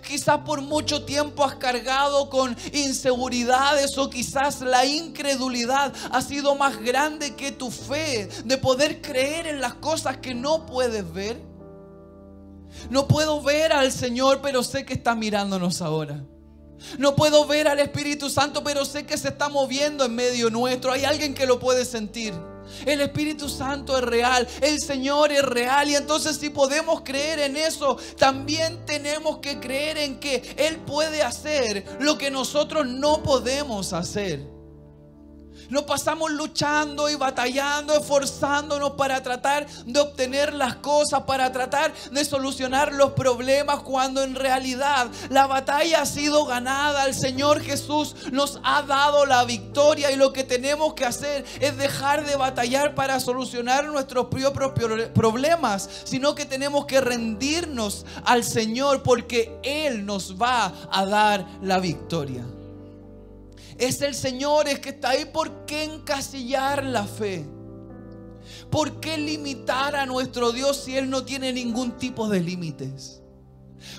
Quizás 0.06 0.38
por 0.38 0.60
mucho 0.60 1.04
tiempo 1.04 1.44
has 1.44 1.56
cargado 1.56 2.28
con 2.30 2.56
inseguridades 2.72 3.96
o 3.98 4.08
quizás 4.10 4.60
la 4.60 4.84
incredulidad 4.84 5.92
ha 6.10 6.22
sido 6.22 6.54
más 6.54 6.78
grande 6.80 7.34
que 7.34 7.52
tu 7.52 7.70
fe 7.70 8.28
de 8.44 8.58
poder 8.58 9.00
creer 9.00 9.46
en 9.46 9.60
las 9.60 9.74
cosas 9.74 10.18
que 10.18 10.34
no 10.34 10.66
puedes 10.66 11.10
ver. 11.12 11.40
No 12.90 13.06
puedo 13.06 13.42
ver 13.42 13.72
al 13.72 13.92
Señor, 13.92 14.40
pero 14.42 14.62
sé 14.62 14.84
que 14.84 14.94
está 14.94 15.14
mirándonos 15.14 15.82
ahora. 15.82 16.24
No 16.98 17.14
puedo 17.14 17.46
ver 17.46 17.68
al 17.68 17.78
Espíritu 17.78 18.28
Santo, 18.28 18.64
pero 18.64 18.84
sé 18.84 19.06
que 19.06 19.16
se 19.16 19.28
está 19.28 19.48
moviendo 19.48 20.04
en 20.04 20.14
medio 20.14 20.50
nuestro. 20.50 20.92
Hay 20.92 21.04
alguien 21.04 21.34
que 21.34 21.46
lo 21.46 21.60
puede 21.60 21.84
sentir. 21.84 22.34
El 22.86 23.00
Espíritu 23.00 23.48
Santo 23.48 23.96
es 23.96 24.04
real, 24.04 24.46
el 24.60 24.80
Señor 24.80 25.32
es 25.32 25.42
real 25.42 25.88
y 25.88 25.96
entonces 25.96 26.36
si 26.36 26.50
podemos 26.50 27.02
creer 27.02 27.40
en 27.40 27.56
eso, 27.56 27.96
también 28.16 28.84
tenemos 28.86 29.38
que 29.38 29.58
creer 29.60 29.98
en 29.98 30.20
que 30.20 30.54
Él 30.56 30.76
puede 30.76 31.22
hacer 31.22 31.84
lo 32.00 32.18
que 32.18 32.30
nosotros 32.30 32.86
no 32.86 33.22
podemos 33.22 33.92
hacer. 33.92 34.61
Nos 35.70 35.84
pasamos 35.84 36.30
luchando 36.30 37.08
y 37.08 37.14
batallando, 37.14 37.94
esforzándonos 37.94 38.92
para 38.92 39.22
tratar 39.22 39.66
de 39.84 40.00
obtener 40.00 40.52
las 40.54 40.76
cosas, 40.76 41.22
para 41.22 41.50
tratar 41.52 41.92
de 42.10 42.24
solucionar 42.24 42.92
los 42.92 43.12
problemas, 43.12 43.80
cuando 43.80 44.22
en 44.22 44.34
realidad 44.34 45.08
la 45.30 45.46
batalla 45.46 46.02
ha 46.02 46.06
sido 46.06 46.44
ganada. 46.44 47.06
El 47.06 47.14
Señor 47.14 47.60
Jesús 47.60 48.14
nos 48.32 48.60
ha 48.64 48.82
dado 48.82 49.26
la 49.26 49.44
victoria 49.44 50.10
y 50.10 50.16
lo 50.16 50.32
que 50.32 50.44
tenemos 50.44 50.94
que 50.94 51.04
hacer 51.04 51.44
es 51.60 51.76
dejar 51.76 52.26
de 52.26 52.36
batallar 52.36 52.94
para 52.94 53.20
solucionar 53.20 53.86
nuestros 53.86 54.26
propios 54.26 54.52
problemas, 55.14 55.88
sino 56.04 56.34
que 56.34 56.44
tenemos 56.44 56.86
que 56.86 57.00
rendirnos 57.00 58.04
al 58.24 58.44
Señor 58.44 59.02
porque 59.02 59.58
Él 59.62 60.04
nos 60.06 60.40
va 60.40 60.72
a 60.90 61.04
dar 61.06 61.46
la 61.62 61.78
victoria. 61.78 62.44
Es 63.78 64.00
el 64.02 64.14
Señor 64.14 64.68
es 64.68 64.80
que 64.80 64.90
está 64.90 65.10
ahí. 65.10 65.24
¿Por 65.24 65.66
qué 65.66 65.84
encasillar 65.84 66.84
la 66.84 67.04
fe? 67.04 67.44
¿Por 68.70 69.00
qué 69.00 69.18
limitar 69.18 69.96
a 69.96 70.06
nuestro 70.06 70.52
Dios 70.52 70.82
si 70.84 70.96
Él 70.96 71.10
no 71.10 71.24
tiene 71.24 71.52
ningún 71.52 71.92
tipo 71.98 72.28
de 72.28 72.40
límites? 72.40 73.22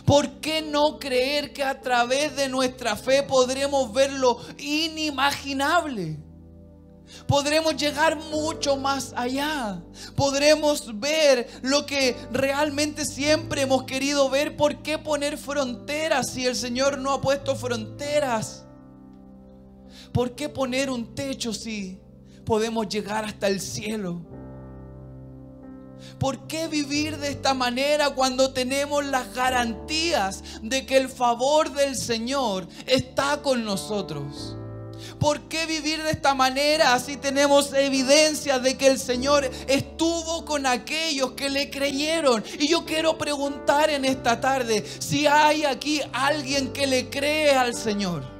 ¿Por 0.06 0.39
qué 0.39 0.62
no 0.62 0.98
creer 1.00 1.53
que 1.53 1.63
a 1.63 1.82
través 1.82 2.36
de 2.36 2.50
nuestra 2.50 2.96
fe 2.96 3.24
podremos 3.24 3.94
ver 3.94 4.13
lo 4.13 4.39
inimaginable? 4.58 6.18
Podremos 7.27 7.75
llegar 7.75 8.15
mucho 8.15 8.77
más 8.77 9.13
allá. 9.15 9.82
Podremos 10.15 11.00
ver 11.00 11.48
lo 11.62 11.86
que 11.86 12.15
realmente 12.32 13.06
siempre 13.06 13.62
hemos 13.62 13.84
querido 13.84 14.30
ver. 14.30 14.56
¿Por 14.56 14.82
qué 14.82 14.98
poner 14.98 15.38
fronteras 15.38 16.32
si 16.32 16.46
el 16.46 16.56
Señor 16.56 16.98
no 16.98 17.12
ha 17.12 17.22
puesto 17.22 17.56
fronteras? 17.56 18.65
¿Por 20.12 20.35
qué 20.35 20.50
poner 20.50 20.89
un 20.89 21.15
techo 21.15 21.53
si 21.53 22.00
podemos 22.45 22.88
llegar 22.88 23.25
hasta 23.25 23.47
el 23.47 23.59
cielo? 23.59 24.21
¿Por 26.19 26.47
qué 26.47 26.67
vivir 26.67 27.17
de 27.17 27.29
esta 27.29 27.53
manera 27.53 28.09
cuando 28.12 28.53
tenemos 28.53 29.05
las 29.05 29.33
garantías 29.33 30.43
de 30.62 30.85
que 30.85 30.97
el 30.97 31.09
favor 31.09 31.71
del 31.71 31.95
Señor 31.95 32.67
está 32.85 33.41
con 33.41 33.63
nosotros? 33.63 34.57
¿Por 35.19 35.41
qué 35.47 35.65
vivir 35.65 36.01
de 36.03 36.12
esta 36.12 36.33
manera 36.33 36.97
si 37.00 37.17
tenemos 37.17 37.73
evidencia 37.73 38.59
de 38.59 38.77
que 38.77 38.88
el 38.88 39.00
Señor 39.00 39.50
estuvo 39.67 40.45
con 40.45 40.65
aquellos 40.65 41.31
que 41.31 41.50
le 41.50 41.69
creyeron? 41.69 42.43
Y 42.59 42.67
yo 42.67 42.85
quiero 42.85 43.17
preguntar 43.17 43.89
en 43.89 44.05
esta 44.05 44.39
tarde 44.39 44.85
si 45.00 45.27
hay 45.27 45.65
aquí 45.65 46.01
alguien 46.12 46.71
que 46.73 46.88
le 46.88 47.09
cree 47.09 47.51
al 47.51 47.75
Señor. 47.75 48.33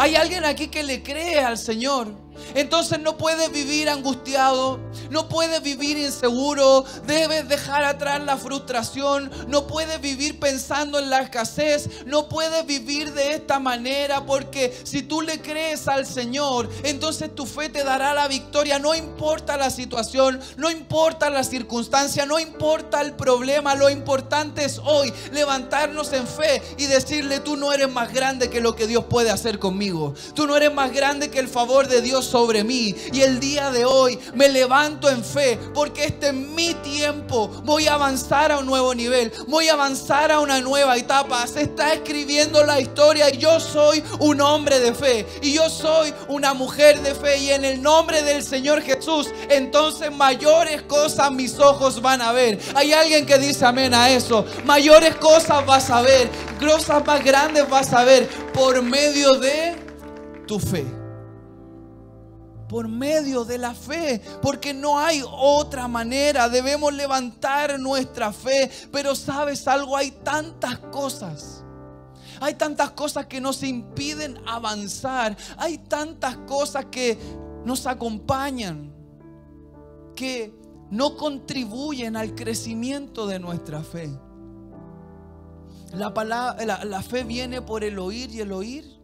Hay 0.00 0.14
alguien 0.14 0.44
aquí 0.44 0.68
que 0.68 0.84
le 0.84 1.02
cree 1.02 1.40
al 1.40 1.58
Señor. 1.58 2.06
Entonces 2.54 3.00
no 3.00 3.16
puedes 3.16 3.50
vivir 3.52 3.88
angustiado, 3.88 4.80
no 5.10 5.28
puedes 5.28 5.62
vivir 5.62 5.96
inseguro, 5.98 6.84
debes 7.06 7.48
dejar 7.48 7.84
atrás 7.84 8.22
la 8.22 8.36
frustración, 8.36 9.30
no 9.48 9.66
puedes 9.66 10.00
vivir 10.00 10.38
pensando 10.38 10.98
en 10.98 11.10
la 11.10 11.20
escasez, 11.20 12.04
no 12.06 12.28
puedes 12.28 12.66
vivir 12.66 13.12
de 13.12 13.32
esta 13.32 13.58
manera 13.58 14.24
porque 14.26 14.76
si 14.84 15.02
tú 15.02 15.22
le 15.22 15.40
crees 15.40 15.88
al 15.88 16.06
Señor, 16.06 16.68
entonces 16.84 17.34
tu 17.34 17.46
fe 17.46 17.68
te 17.68 17.84
dará 17.84 18.14
la 18.14 18.28
victoria, 18.28 18.78
no 18.78 18.94
importa 18.94 19.56
la 19.56 19.70
situación, 19.70 20.40
no 20.56 20.70
importa 20.70 21.30
la 21.30 21.44
circunstancia, 21.44 22.26
no 22.26 22.38
importa 22.38 23.00
el 23.00 23.14
problema, 23.14 23.74
lo 23.74 23.90
importante 23.90 24.64
es 24.64 24.80
hoy 24.84 25.12
levantarnos 25.32 26.12
en 26.12 26.26
fe 26.26 26.62
y 26.76 26.86
decirle, 26.86 27.40
tú 27.40 27.56
no 27.56 27.72
eres 27.72 27.90
más 27.90 28.12
grande 28.12 28.50
que 28.50 28.60
lo 28.60 28.74
que 28.74 28.86
Dios 28.86 29.04
puede 29.04 29.30
hacer 29.30 29.58
conmigo, 29.58 30.14
tú 30.34 30.46
no 30.46 30.56
eres 30.56 30.72
más 30.72 30.92
grande 30.92 31.30
que 31.30 31.38
el 31.38 31.48
favor 31.48 31.88
de 31.88 32.02
Dios 32.02 32.26
sobre 32.28 32.64
mí. 32.64 32.94
Y 33.12 33.22
el 33.22 33.40
día 33.40 33.70
de 33.70 33.84
hoy 33.84 34.18
me 34.34 34.48
levanto 34.48 35.08
en 35.08 35.24
fe 35.24 35.58
porque 35.74 36.04
este 36.04 36.28
es 36.28 36.34
mi 36.34 36.74
tiempo. 36.74 37.48
Voy 37.64 37.86
a 37.86 37.94
avanzar 37.94 38.52
a 38.52 38.58
un 38.58 38.66
nuevo 38.66 38.94
nivel. 38.94 39.32
Voy 39.46 39.68
a 39.68 39.72
avanzar 39.72 40.30
a 40.30 40.40
una 40.40 40.60
nueva 40.60 40.96
etapa. 40.96 41.46
Se 41.46 41.62
está 41.62 41.92
escribiendo 41.92 42.64
la 42.64 42.80
historia 42.80 43.32
y 43.34 43.38
yo 43.38 43.58
soy 43.60 44.02
un 44.20 44.40
hombre 44.40 44.80
de 44.80 44.94
fe. 44.94 45.26
Y 45.42 45.52
yo 45.54 45.68
soy 45.70 46.12
una 46.28 46.54
mujer 46.54 47.00
de 47.00 47.14
fe. 47.14 47.38
Y 47.38 47.50
en 47.50 47.64
el 47.64 47.82
nombre 47.82 48.22
del 48.22 48.42
Señor 48.42 48.82
Jesús, 48.82 49.28
entonces 49.48 50.12
mayores 50.12 50.82
cosas 50.82 51.32
mis 51.32 51.58
ojos 51.58 52.00
van 52.02 52.20
a 52.20 52.32
ver. 52.32 52.58
Hay 52.74 52.92
alguien 52.92 53.26
que 53.26 53.38
dice 53.38 53.64
amén 53.64 53.94
a 53.94 54.10
eso. 54.10 54.44
Mayores 54.64 55.14
cosas 55.16 55.64
vas 55.64 55.90
a 55.90 56.02
ver. 56.02 56.28
Cosas 56.60 57.04
más 57.06 57.24
grandes 57.24 57.68
vas 57.68 57.92
a 57.92 58.04
ver 58.04 58.28
por 58.52 58.82
medio 58.82 59.38
de 59.38 59.76
tu 60.46 60.58
fe 60.58 60.97
por 62.68 62.88
medio 62.88 63.44
de 63.44 63.58
la 63.58 63.74
fe, 63.74 64.20
porque 64.42 64.74
no 64.74 64.98
hay 64.98 65.22
otra 65.26 65.88
manera. 65.88 66.48
Debemos 66.48 66.92
levantar 66.92 67.78
nuestra 67.80 68.32
fe, 68.32 68.70
pero 68.92 69.14
sabes 69.14 69.66
algo, 69.66 69.96
hay 69.96 70.10
tantas 70.10 70.78
cosas. 70.78 71.64
Hay 72.40 72.54
tantas 72.54 72.90
cosas 72.90 73.26
que 73.26 73.40
nos 73.40 73.62
impiden 73.62 74.38
avanzar. 74.46 75.36
Hay 75.56 75.78
tantas 75.78 76.36
cosas 76.38 76.86
que 76.86 77.18
nos 77.64 77.86
acompañan, 77.86 78.92
que 80.14 80.54
no 80.90 81.16
contribuyen 81.16 82.16
al 82.16 82.34
crecimiento 82.34 83.26
de 83.26 83.38
nuestra 83.38 83.82
fe. 83.82 84.10
La, 85.92 86.12
palabra, 86.12 86.84
la, 86.84 87.02
fe 87.02 87.24
viene 87.24 87.62
por 87.62 87.82
el 87.82 87.98
oír 87.98 88.30
y 88.30 88.40
el 88.40 88.52
oír 88.52 88.97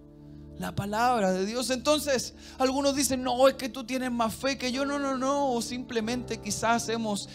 la 0.59 0.75
palabra 0.75 1.33
de 1.33 1.47
Dios. 1.47 1.71
Entonces, 1.71 2.35
algunos 2.59 2.95
dicen, 2.95 3.23
no, 3.23 3.49
es 3.49 3.55
que 3.55 3.69
tú 3.69 3.85
tienes 3.85 4.13
más 4.13 4.35
fe 4.35 4.59
que 4.59 4.73
yo. 4.73 4.85
No, 4.85 4.99
no, 4.99 5.17
no. 5.17 5.53
O 5.53 5.63
simplemente 5.63 6.41
quizás 6.41 6.89
hemos 6.89 7.29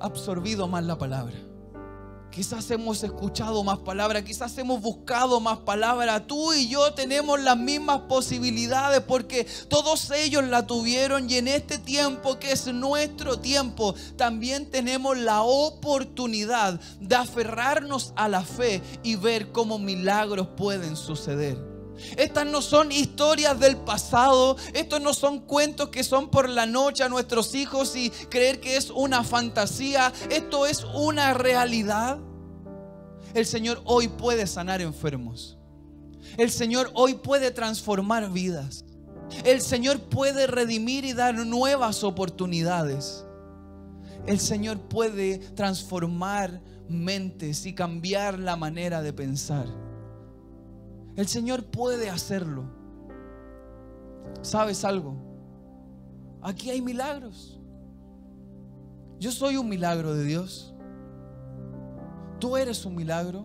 absorbido 0.00 0.68
más 0.68 0.84
la 0.84 0.98
palabra. 0.98 1.34
Quizás 2.30 2.70
hemos 2.70 3.02
escuchado 3.02 3.64
más 3.64 3.78
palabra, 3.80 4.22
quizás 4.22 4.56
hemos 4.56 4.80
buscado 4.80 5.40
más 5.40 5.58
palabra. 5.58 6.28
Tú 6.28 6.52
y 6.52 6.68
yo 6.68 6.94
tenemos 6.94 7.40
las 7.40 7.56
mismas 7.56 8.02
posibilidades 8.02 9.00
porque 9.00 9.48
todos 9.68 10.12
ellos 10.12 10.44
la 10.44 10.64
tuvieron 10.64 11.28
y 11.28 11.34
en 11.34 11.48
este 11.48 11.76
tiempo 11.76 12.38
que 12.38 12.52
es 12.52 12.68
nuestro 12.68 13.40
tiempo, 13.40 13.96
también 14.16 14.70
tenemos 14.70 15.18
la 15.18 15.42
oportunidad 15.42 16.80
de 17.00 17.16
aferrarnos 17.16 18.12
a 18.14 18.28
la 18.28 18.42
fe 18.42 18.80
y 19.02 19.16
ver 19.16 19.50
cómo 19.50 19.80
milagros 19.80 20.46
pueden 20.56 20.94
suceder. 20.94 21.69
Estas 22.16 22.46
no 22.46 22.62
son 22.62 22.92
historias 22.92 23.58
del 23.58 23.76
pasado. 23.76 24.56
Estos 24.74 25.00
no 25.00 25.14
son 25.14 25.40
cuentos 25.40 25.88
que 25.88 26.04
son 26.04 26.30
por 26.30 26.48
la 26.48 26.66
noche 26.66 27.02
a 27.02 27.08
nuestros 27.08 27.54
hijos 27.54 27.96
y 27.96 28.10
creer 28.10 28.60
que 28.60 28.76
es 28.76 28.90
una 28.90 29.24
fantasía. 29.24 30.12
Esto 30.30 30.66
es 30.66 30.84
una 30.94 31.34
realidad. 31.34 32.18
El 33.34 33.46
Señor 33.46 33.80
hoy 33.84 34.08
puede 34.08 34.46
sanar 34.46 34.80
enfermos. 34.80 35.56
El 36.36 36.50
Señor 36.50 36.90
hoy 36.94 37.14
puede 37.14 37.50
transformar 37.50 38.30
vidas. 38.30 38.84
El 39.44 39.60
Señor 39.60 40.00
puede 40.00 40.46
redimir 40.46 41.04
y 41.04 41.12
dar 41.12 41.34
nuevas 41.34 42.02
oportunidades. 42.02 43.24
El 44.26 44.38
Señor 44.38 44.78
puede 44.80 45.38
transformar 45.38 46.60
mentes 46.88 47.66
y 47.66 47.74
cambiar 47.74 48.38
la 48.38 48.56
manera 48.56 49.02
de 49.02 49.12
pensar. 49.12 49.66
El 51.20 51.28
Señor 51.28 51.64
puede 51.64 52.08
hacerlo. 52.08 52.64
¿Sabes 54.40 54.86
algo? 54.86 55.16
Aquí 56.40 56.70
hay 56.70 56.80
milagros. 56.80 57.60
Yo 59.18 59.30
soy 59.30 59.58
un 59.58 59.68
milagro 59.68 60.14
de 60.14 60.24
Dios. 60.24 60.74
Tú 62.38 62.56
eres 62.56 62.86
un 62.86 62.96
milagro. 62.96 63.44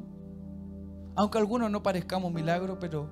Aunque 1.17 1.37
algunos 1.37 1.69
no 1.69 1.83
parezcamos 1.83 2.31
milagros, 2.31 2.77
pero 2.79 3.09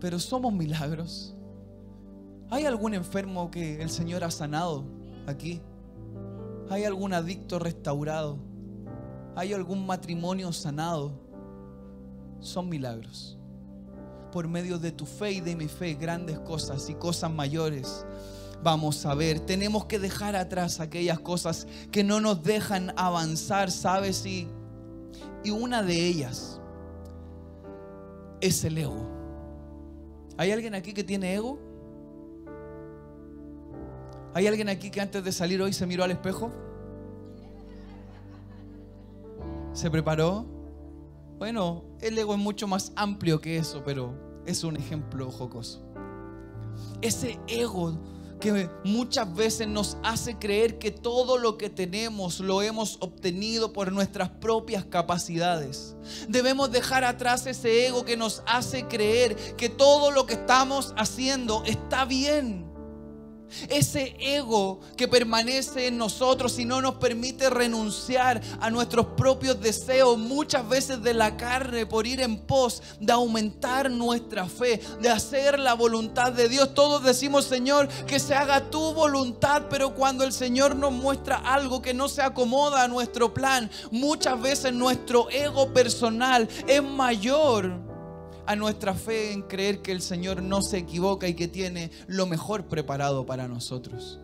pero 0.00 0.18
somos 0.18 0.50
milagros. 0.54 1.36
¿Hay 2.48 2.64
algún 2.64 2.94
enfermo 2.94 3.50
que 3.50 3.82
el 3.82 3.90
Señor 3.90 4.24
ha 4.24 4.30
sanado 4.30 4.86
aquí? 5.26 5.60
¿Hay 6.70 6.84
algún 6.84 7.12
adicto 7.12 7.58
restaurado? 7.58 8.38
¿Hay 9.36 9.52
algún 9.52 9.84
matrimonio 9.84 10.50
sanado? 10.50 11.21
Son 12.42 12.68
milagros. 12.68 13.38
Por 14.30 14.48
medio 14.48 14.78
de 14.78 14.92
tu 14.92 15.06
fe 15.06 15.32
y 15.32 15.40
de 15.40 15.56
mi 15.56 15.68
fe, 15.68 15.94
grandes 15.94 16.38
cosas 16.40 16.88
y 16.90 16.94
cosas 16.94 17.30
mayores 17.30 18.04
vamos 18.62 19.04
a 19.06 19.14
ver. 19.14 19.40
Tenemos 19.40 19.86
que 19.86 19.98
dejar 19.98 20.36
atrás 20.36 20.80
aquellas 20.80 21.18
cosas 21.18 21.66
que 21.90 22.04
no 22.04 22.20
nos 22.20 22.42
dejan 22.42 22.92
avanzar, 22.96 23.70
¿sabes? 23.70 24.24
Y, 24.24 24.48
y 25.44 25.50
una 25.50 25.82
de 25.82 26.06
ellas 26.06 26.60
es 28.40 28.64
el 28.64 28.78
ego. 28.78 29.08
¿Hay 30.36 30.50
alguien 30.50 30.74
aquí 30.74 30.92
que 30.92 31.04
tiene 31.04 31.34
ego? 31.34 31.58
¿Hay 34.34 34.46
alguien 34.46 34.68
aquí 34.68 34.90
que 34.90 35.00
antes 35.00 35.22
de 35.22 35.32
salir 35.32 35.60
hoy 35.60 35.72
se 35.72 35.86
miró 35.86 36.04
al 36.04 36.10
espejo? 36.10 36.50
¿Se 39.74 39.90
preparó? 39.90 40.46
Bueno, 41.42 41.82
el 42.00 42.16
ego 42.16 42.34
es 42.34 42.38
mucho 42.38 42.68
más 42.68 42.92
amplio 42.94 43.40
que 43.40 43.56
eso, 43.56 43.82
pero 43.84 44.14
es 44.46 44.62
un 44.62 44.76
ejemplo 44.76 45.28
jocoso. 45.28 45.82
Ese 47.00 47.36
ego 47.48 47.98
que 48.38 48.70
muchas 48.84 49.34
veces 49.34 49.66
nos 49.66 49.96
hace 50.04 50.38
creer 50.38 50.78
que 50.78 50.92
todo 50.92 51.38
lo 51.38 51.58
que 51.58 51.68
tenemos 51.68 52.38
lo 52.38 52.62
hemos 52.62 52.96
obtenido 53.00 53.72
por 53.72 53.90
nuestras 53.90 54.28
propias 54.28 54.84
capacidades. 54.84 55.96
Debemos 56.28 56.70
dejar 56.70 57.02
atrás 57.02 57.44
ese 57.48 57.88
ego 57.88 58.04
que 58.04 58.16
nos 58.16 58.44
hace 58.46 58.86
creer 58.86 59.34
que 59.56 59.68
todo 59.68 60.12
lo 60.12 60.26
que 60.26 60.34
estamos 60.34 60.94
haciendo 60.96 61.64
está 61.66 62.04
bien 62.04 62.71
ese 63.68 64.16
ego 64.18 64.80
que 64.96 65.08
permanece 65.08 65.86
en 65.86 65.98
nosotros 65.98 66.58
y 66.58 66.64
no 66.64 66.80
nos 66.80 66.94
permite 66.96 67.50
renunciar 67.50 68.40
a 68.60 68.70
nuestros 68.70 69.06
propios 69.16 69.60
deseos, 69.60 70.18
muchas 70.18 70.68
veces 70.68 71.02
de 71.02 71.14
la 71.14 71.36
carne, 71.36 71.86
por 71.86 72.06
ir 72.06 72.20
en 72.20 72.38
pos 72.38 72.82
de 73.00 73.12
aumentar 73.12 73.90
nuestra 73.90 74.46
fe, 74.46 74.80
de 75.00 75.08
hacer 75.08 75.58
la 75.58 75.74
voluntad 75.74 76.32
de 76.32 76.48
Dios. 76.48 76.74
Todos 76.74 77.02
decimos, 77.02 77.44
Señor, 77.44 77.88
que 78.06 78.18
se 78.18 78.34
haga 78.34 78.70
tu 78.70 78.94
voluntad, 78.94 79.64
pero 79.68 79.94
cuando 79.94 80.24
el 80.24 80.32
Señor 80.32 80.76
nos 80.76 80.92
muestra 80.92 81.36
algo 81.36 81.82
que 81.82 81.94
no 81.94 82.08
se 82.08 82.22
acomoda 82.22 82.82
a 82.82 82.88
nuestro 82.88 83.32
plan, 83.34 83.70
muchas 83.90 84.40
veces 84.40 84.72
nuestro 84.72 85.30
ego 85.30 85.72
personal 85.72 86.48
es 86.66 86.82
mayor 86.82 87.91
a 88.46 88.56
nuestra 88.56 88.94
fe 88.94 89.32
en 89.32 89.42
creer 89.42 89.82
que 89.82 89.92
el 89.92 90.02
Señor 90.02 90.42
no 90.42 90.62
se 90.62 90.78
equivoca 90.78 91.28
y 91.28 91.34
que 91.34 91.48
tiene 91.48 91.90
lo 92.06 92.26
mejor 92.26 92.66
preparado 92.66 93.26
para 93.26 93.48
nosotros. 93.48 94.18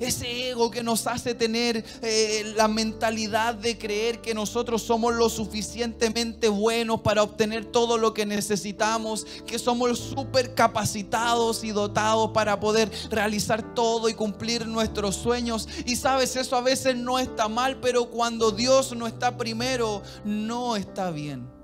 Ese 0.00 0.50
ego 0.50 0.70
que 0.70 0.82
nos 0.82 1.06
hace 1.06 1.34
tener 1.34 1.84
eh, 2.02 2.52
la 2.56 2.66
mentalidad 2.66 3.54
de 3.54 3.78
creer 3.78 4.20
que 4.20 4.34
nosotros 4.34 4.82
somos 4.82 5.14
lo 5.14 5.28
suficientemente 5.28 6.48
buenos 6.48 7.00
para 7.02 7.22
obtener 7.22 7.64
todo 7.66 7.96
lo 7.96 8.12
que 8.12 8.26
necesitamos, 8.26 9.24
que 9.46 9.58
somos 9.58 9.98
súper 9.98 10.54
capacitados 10.54 11.62
y 11.62 11.70
dotados 11.70 12.30
para 12.32 12.58
poder 12.58 12.90
realizar 13.10 13.74
todo 13.74 14.08
y 14.08 14.14
cumplir 14.14 14.66
nuestros 14.66 15.14
sueños. 15.16 15.68
Y 15.86 15.96
sabes, 15.96 16.34
eso 16.36 16.56
a 16.56 16.60
veces 16.60 16.96
no 16.96 17.18
está 17.18 17.48
mal, 17.48 17.78
pero 17.80 18.10
cuando 18.10 18.50
Dios 18.50 18.96
no 18.96 19.06
está 19.06 19.36
primero, 19.36 20.02
no 20.24 20.76
está 20.76 21.10
bien. 21.10 21.63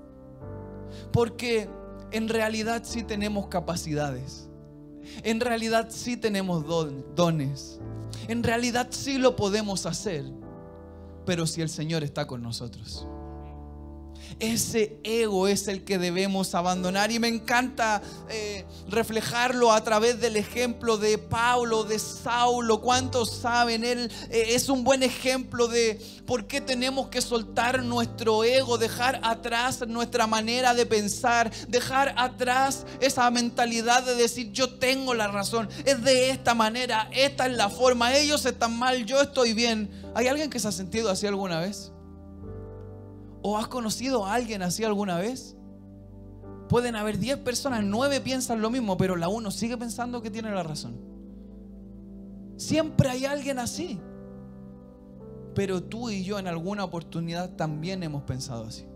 Porque 1.11 1.69
en 2.11 2.27
realidad 2.27 2.83
sí 2.85 3.03
tenemos 3.03 3.47
capacidades. 3.47 4.49
En 5.23 5.39
realidad 5.39 5.87
sí 5.89 6.17
tenemos 6.17 6.65
dones. 7.15 7.79
En 8.27 8.43
realidad 8.43 8.87
sí 8.91 9.17
lo 9.17 9.35
podemos 9.35 9.85
hacer. 9.85 10.25
Pero 11.25 11.45
si 11.45 11.61
el 11.61 11.69
Señor 11.69 12.03
está 12.03 12.27
con 12.27 12.41
nosotros. 12.41 13.07
Ese 14.41 14.97
ego 15.03 15.47
es 15.47 15.67
el 15.67 15.83
que 15.83 15.99
debemos 15.99 16.55
abandonar 16.55 17.11
y 17.11 17.19
me 17.19 17.27
encanta 17.27 18.01
eh, 18.27 18.65
reflejarlo 18.89 19.71
a 19.71 19.83
través 19.83 20.19
del 20.19 20.35
ejemplo 20.35 20.97
de 20.97 21.19
Pablo, 21.19 21.83
de 21.83 21.99
Saulo. 21.99 22.81
¿Cuántos 22.81 23.31
saben? 23.31 23.83
Él 23.83 24.11
eh, 24.31 24.45
es 24.49 24.67
un 24.67 24.83
buen 24.83 25.03
ejemplo 25.03 25.67
de 25.67 26.01
por 26.25 26.47
qué 26.47 26.59
tenemos 26.59 27.09
que 27.09 27.21
soltar 27.21 27.83
nuestro 27.83 28.43
ego, 28.43 28.79
dejar 28.79 29.19
atrás 29.21 29.87
nuestra 29.87 30.25
manera 30.25 30.73
de 30.73 30.87
pensar, 30.87 31.51
dejar 31.67 32.15
atrás 32.17 32.87
esa 32.99 33.29
mentalidad 33.29 34.01
de 34.01 34.15
decir 34.15 34.51
yo 34.51 34.73
tengo 34.79 35.13
la 35.13 35.27
razón, 35.27 35.69
es 35.85 36.03
de 36.03 36.31
esta 36.31 36.55
manera, 36.55 37.07
esta 37.11 37.45
es 37.45 37.55
la 37.55 37.69
forma, 37.69 38.17
ellos 38.17 38.43
están 38.47 38.75
mal, 38.75 39.05
yo 39.05 39.21
estoy 39.21 39.53
bien. 39.53 39.91
¿Hay 40.15 40.27
alguien 40.27 40.49
que 40.49 40.59
se 40.59 40.67
ha 40.67 40.71
sentido 40.71 41.11
así 41.11 41.27
alguna 41.27 41.59
vez? 41.59 41.91
¿O 43.41 43.57
has 43.57 43.67
conocido 43.67 44.25
a 44.25 44.33
alguien 44.33 44.61
así 44.61 44.83
alguna 44.83 45.17
vez? 45.17 45.55
Pueden 46.69 46.95
haber 46.95 47.17
10 47.17 47.39
personas, 47.39 47.83
9 47.83 48.21
piensan 48.21 48.61
lo 48.61 48.69
mismo, 48.69 48.97
pero 48.97 49.15
la 49.15 49.27
uno 49.27 49.51
sigue 49.51 49.77
pensando 49.77 50.21
que 50.21 50.29
tiene 50.29 50.51
la 50.51 50.63
razón. 50.63 50.95
Siempre 52.57 53.09
hay 53.09 53.25
alguien 53.25 53.59
así. 53.59 53.99
Pero 55.55 55.83
tú 55.83 56.09
y 56.09 56.23
yo 56.23 56.39
en 56.39 56.47
alguna 56.47 56.83
oportunidad 56.83 57.55
también 57.55 58.03
hemos 58.03 58.23
pensado 58.23 58.65
así 58.65 58.90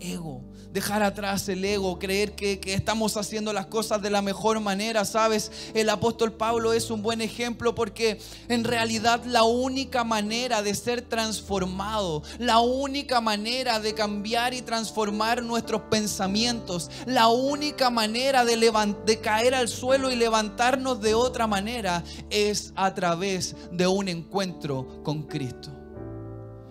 ego, 0.00 0.42
dejar 0.72 1.02
atrás 1.02 1.48
el 1.48 1.64
ego, 1.64 1.98
creer 1.98 2.34
que, 2.34 2.60
estamos 2.66 3.16
haciendo 3.16 3.52
las 3.52 3.66
cosas 3.66 4.02
de 4.02 4.10
la 4.10 4.22
mejor 4.22 4.60
manera, 4.60 5.04
¿sabes? 5.04 5.50
El 5.74 5.88
apóstol 5.88 6.32
Pablo 6.32 6.72
es 6.72 6.90
un 6.90 7.02
buen 7.02 7.20
ejemplo 7.20 7.74
porque 7.74 8.20
en 8.48 8.64
realidad 8.64 9.24
la 9.24 9.44
única 9.44 10.04
manera 10.04 10.62
de 10.62 10.74
ser 10.74 11.02
transformado, 11.02 12.22
la 12.38 12.60
única 12.60 13.20
manera 13.20 13.80
de 13.80 13.94
cambiar 13.94 14.54
y 14.54 14.62
transformar 14.62 15.42
nuestros 15.42 15.82
pensamientos, 15.90 16.90
la 17.06 17.28
única 17.28 17.90
manera 17.90 18.44
de, 18.44 18.56
de 19.06 19.20
caer 19.20 19.54
al 19.54 19.68
suelo 19.68 20.10
y 20.10 20.16
levantarnos 20.16 21.00
de 21.00 21.14
otra 21.14 21.46
manera 21.46 22.04
es 22.30 22.72
a 22.76 22.94
través 22.94 23.56
de 23.72 23.86
un 23.86 24.08
encuentro 24.08 25.02
con 25.02 25.22
Cristo. 25.22 25.75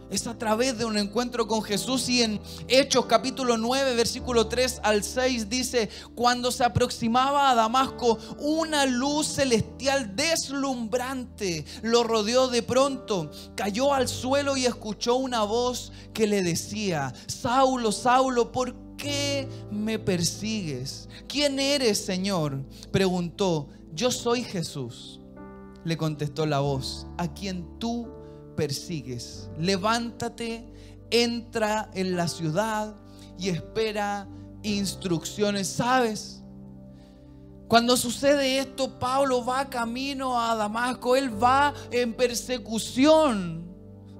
Es 0.10 0.28
a 0.28 0.38
través 0.38 0.78
de 0.78 0.86
un 0.86 0.98
encuentro 0.98 1.48
con 1.48 1.64
Jesús 1.64 2.08
y 2.10 2.22
en 2.22 2.40
Hechos 2.68 3.08
capítulo 3.08 3.58
9 3.58 3.96
versículo 3.96 4.48
3 4.48 4.82
al 4.84 5.04
6 5.04 5.50
dice, 5.50 5.90
cuando 6.14 6.52
se 6.52 6.64
aproximaba 6.64 7.50
a 7.50 7.56
Damasco, 7.56 8.20
una 8.38 8.86
luz 8.86 9.26
celestial 9.28 10.16
deslumbrante 10.16 11.66
lo 11.82 12.04
rodeó 12.04 12.50
de 12.50 12.62
pronto, 12.62 13.32
cayó 13.56 13.96
al 13.96 14.08
suelo 14.08 14.56
y 14.56 14.68
escuchó 14.68 15.16
una 15.16 15.44
voz 15.44 15.92
que 16.14 16.28
le 16.28 16.44
decía, 16.44 17.12
Saulo, 17.26 17.92
Saulo, 17.92 18.52
¿por 18.52 18.76
qué 18.98 19.50
me 19.72 19.98
persigues? 19.98 21.10
¿Quién 21.28 21.60
eres, 21.60 22.06
Señor? 22.06 22.64
Preguntó, 22.92 23.70
yo 23.94 24.12
soy 24.12 24.44
Jesús. 24.44 25.20
Le 25.84 25.98
contestó 25.98 26.46
la 26.46 26.60
voz, 26.60 27.06
a 27.18 27.32
quien 27.32 27.78
tú 27.80 28.08
persigues. 28.56 29.50
Levántate, 29.60 30.66
entra 31.10 31.90
en 31.94 32.16
la 32.16 32.28
ciudad 32.28 32.96
y 33.38 33.50
espera 33.50 34.28
instrucciones. 34.64 35.68
¿Sabes? 35.68 36.42
Cuando 37.68 37.98
sucede 37.98 38.60
esto, 38.60 39.00
Pablo 39.00 39.44
va 39.44 39.70
camino 39.70 40.40
a 40.40 40.56
Damasco, 40.56 41.16
él 41.16 41.44
va 41.44 41.74
en 41.92 42.14
persecución 42.14 43.75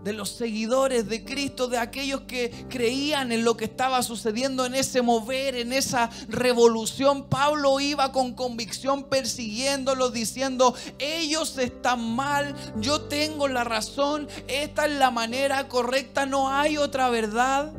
de 0.06 0.14
los 0.14 0.30
seguidores 0.30 1.10
de 1.10 1.26
Cristo, 1.26 1.68
de 1.68 1.80
aquellos 1.80 2.22
que 2.22 2.52
creían 2.70 3.32
en 3.32 3.44
lo 3.44 3.58
que 3.58 3.66
estaba 3.66 4.04
sucediendo 4.04 4.64
en 4.64 4.76
ese 4.76 5.02
mover, 5.02 5.56
en 5.56 5.74
esa 5.74 6.12
revolución. 6.30 7.28
Pablo 7.28 7.80
iba 7.80 8.12
con 8.12 8.36
convicción 8.36 9.06
persiguiéndolos, 9.10 10.14
diciendo, 10.14 10.76
ellos 11.00 11.58
están 11.58 12.16
mal, 12.16 12.56
yo 12.80 13.02
tengo 13.02 13.48
la 13.48 13.64
razón, 13.64 14.28
esta 14.48 14.86
es 14.86 14.92
la 14.92 15.10
manera 15.10 15.68
correcta, 15.68 16.28
no 16.28 16.52
hay 16.52 16.78
otra 16.78 17.10
verdad. 17.10 17.74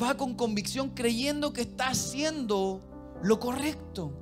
Va 0.00 0.16
con 0.16 0.36
convicción 0.36 0.90
creyendo 0.90 1.52
que 1.52 1.62
está 1.62 1.88
haciendo 1.88 2.80
lo 3.24 3.40
correcto. 3.40 4.12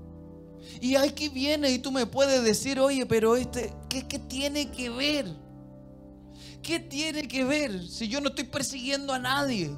Y 0.80 0.96
aquí 0.96 1.28
viene 1.28 1.70
y 1.70 1.78
tú 1.78 1.92
me 1.92 2.06
puedes 2.06 2.42
decir, 2.42 2.80
oye, 2.80 3.04
pero 3.04 3.36
este, 3.36 3.74
¿qué, 3.90 4.08
qué 4.08 4.18
tiene 4.18 4.70
que 4.70 4.88
ver? 4.88 5.49
¿Qué 6.62 6.78
tiene 6.78 7.26
que 7.26 7.44
ver 7.44 7.86
si 7.86 8.08
yo 8.08 8.20
no 8.20 8.28
estoy 8.28 8.44
persiguiendo 8.44 9.12
a 9.12 9.18
nadie? 9.18 9.70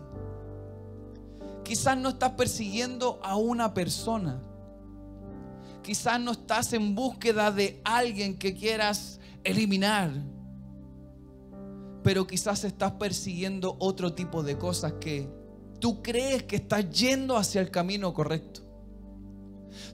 Quizás 1.64 1.96
no 1.96 2.10
estás 2.10 2.32
persiguiendo 2.32 3.20
a 3.22 3.36
una 3.36 3.72
persona. 3.72 4.42
Quizás 5.82 6.20
no 6.20 6.32
estás 6.32 6.72
en 6.72 6.94
búsqueda 6.94 7.50
de 7.50 7.80
alguien 7.84 8.36
que 8.36 8.54
quieras 8.54 9.20
eliminar. 9.44 10.10
Pero 12.02 12.26
quizás 12.26 12.64
estás 12.64 12.92
persiguiendo 12.92 13.76
otro 13.78 14.12
tipo 14.12 14.42
de 14.42 14.58
cosas 14.58 14.94
que 15.00 15.28
tú 15.78 16.02
crees 16.02 16.42
que 16.42 16.56
estás 16.56 16.90
yendo 16.90 17.36
hacia 17.36 17.60
el 17.60 17.70
camino 17.70 18.12
correcto. 18.12 18.60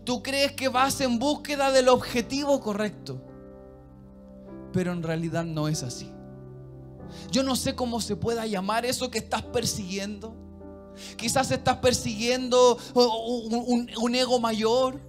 Tú 0.04 0.22
crees 0.22 0.52
que 0.52 0.68
vas 0.68 1.00
en 1.02 1.18
búsqueda 1.18 1.70
del 1.70 1.88
objetivo 1.88 2.60
correcto. 2.60 3.20
Pero 4.72 4.92
en 4.92 5.02
realidad 5.02 5.44
no 5.44 5.68
es 5.68 5.82
así. 5.82 6.10
Yo 7.30 7.42
no 7.42 7.56
sé 7.56 7.74
cómo 7.74 8.00
se 8.00 8.16
pueda 8.16 8.46
llamar 8.46 8.86
eso 8.86 9.10
que 9.10 9.18
estás 9.18 9.42
persiguiendo. 9.42 10.34
Quizás 11.16 11.50
estás 11.50 11.78
persiguiendo 11.78 12.78
un, 12.94 13.90
un, 13.96 14.14
ego 14.14 14.40
mayor, 14.40 15.00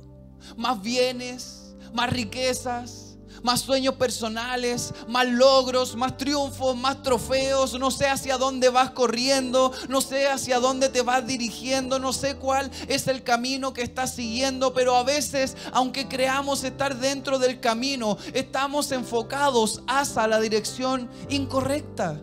más 0.55 0.81
bienes, 0.81 1.75
más 1.93 2.11
riquezas 2.11 3.08
más 3.43 3.61
sueños 3.61 3.95
personales, 3.95 4.93
más 5.07 5.27
logros, 5.27 5.95
más 5.95 6.17
triunfos, 6.17 6.75
más 6.75 7.01
trofeos. 7.03 7.77
No 7.79 7.91
sé 7.91 8.07
hacia 8.07 8.37
dónde 8.37 8.69
vas 8.69 8.91
corriendo, 8.91 9.71
no 9.87 10.01
sé 10.01 10.27
hacia 10.27 10.59
dónde 10.59 10.89
te 10.89 11.01
vas 11.01 11.25
dirigiendo, 11.25 11.99
no 11.99 12.13
sé 12.13 12.35
cuál 12.35 12.71
es 12.87 13.07
el 13.07 13.23
camino 13.23 13.73
que 13.73 13.81
estás 13.81 14.15
siguiendo, 14.15 14.73
pero 14.73 14.95
a 14.95 15.03
veces, 15.03 15.55
aunque 15.71 16.07
creamos 16.07 16.63
estar 16.63 16.97
dentro 16.97 17.39
del 17.39 17.59
camino, 17.59 18.17
estamos 18.33 18.91
enfocados 18.91 19.83
hacia 19.87 20.27
la 20.27 20.39
dirección 20.39 21.09
incorrecta. 21.29 22.21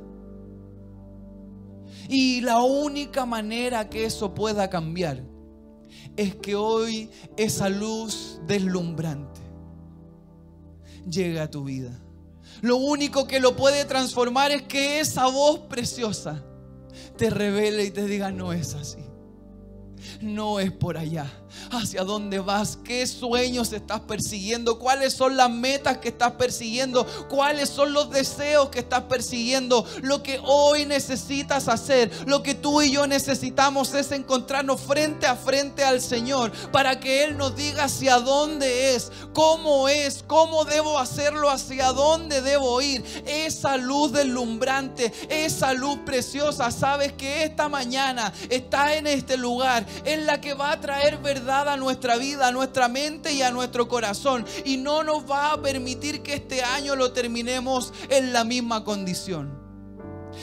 Y 2.09 2.40
la 2.40 2.61
única 2.61 3.26
manera 3.26 3.88
que 3.88 4.05
eso 4.05 4.33
pueda 4.35 4.70
cambiar 4.70 5.24
es 6.16 6.35
que 6.37 6.55
hoy 6.55 7.11
esa 7.37 7.68
luz 7.68 8.40
deslumbrante 8.46 9.36
llegue 11.09 11.40
a 11.40 11.51
tu 11.51 11.64
vida. 11.64 11.90
Lo 12.62 12.77
único 12.77 13.27
que 13.27 13.40
lo 13.40 13.57
puede 13.57 13.85
transformar 13.85 14.51
es 14.51 14.62
que 14.62 15.01
esa 15.01 15.27
voz 15.27 15.61
preciosa 15.61 16.42
te 17.16 17.31
revele 17.31 17.85
y 17.85 17.90
te 17.90 18.07
diga, 18.07 18.31
no 18.31 18.53
es 18.53 18.75
así. 18.75 19.05
No 20.21 20.61
es 20.61 20.73
por 20.73 20.97
allá 20.97 21.31
hacia 21.71 22.05
dónde 22.05 22.38
vas, 22.38 22.79
qué 22.85 23.07
sueños 23.07 23.73
estás 23.73 24.01
persiguiendo, 24.01 24.79
cuáles 24.79 25.12
son 25.12 25.37
las 25.37 25.51
metas 25.51 25.99
que 25.99 26.09
estás 26.09 26.33
persiguiendo, 26.33 27.07
cuáles 27.29 27.69
son 27.69 27.92
los 27.92 28.11
deseos 28.11 28.69
que 28.69 28.81
estás 28.81 29.03
persiguiendo. 29.03 29.85
Lo 30.03 30.23
que 30.23 30.40
hoy 30.42 30.87
necesitas 30.87 31.69
hacer, 31.69 32.11
lo 32.27 32.42
que 32.42 32.55
tú 32.55 32.83
y 32.83 32.92
yo 32.92 33.07
necesitamos 33.07 33.95
es 33.95 34.12
encontrarnos 34.12 34.81
frente 34.81 35.27
a 35.27 35.37
frente 35.37 35.85
al 35.85 36.01
Señor 36.01 36.53
para 36.73 37.01
que 37.01 37.25
Él 37.25 37.37
nos 37.37 37.57
diga 37.57 37.85
hacia 37.85 38.19
dónde 38.19 38.95
es, 38.95 39.11
cómo 39.33 39.88
es, 39.88 40.25
cómo 40.27 40.64
debo 40.64 40.99
hacerlo, 40.99 41.51
hacia 41.51 41.92
dónde 41.92 42.42
debo 42.42 42.81
ir. 42.81 43.05
Esa 43.27 43.77
luz 43.77 44.12
deslumbrante, 44.12 45.12
esa 45.29 45.73
luz 45.73 45.99
preciosa, 46.05 46.71
sabes 46.71 47.12
que 47.12 47.45
esta 47.45 47.69
mañana 47.69 48.33
está 48.51 48.97
en 48.97 49.07
este 49.07 49.37
lugar, 49.37 49.87
en 50.05 50.27
la 50.27 50.40
que 50.40 50.55
va 50.55 50.73
a 50.73 50.81
traer 50.81 51.19
verdad 51.19 51.46
a 51.49 51.77
nuestra 51.77 52.17
vida, 52.17 52.49
a 52.49 52.53
nuestra 52.53 52.89
mente 52.89 53.33
y 53.33 53.43
a 53.43 53.51
nuestro 53.51 53.89
corazón. 53.89 54.45
Y 54.65 54.77
no 54.77 55.03
nos 55.03 55.31
va 55.31 55.53
a 55.53 55.63
permitir 55.63 56.23
que 56.23 56.35
este 56.35 56.63
año 56.63 56.97
lo 56.97 57.13
terminemos 57.13 57.93
en 58.11 58.33
la 58.33 58.45
misma 58.45 58.85
condición. 58.85 59.65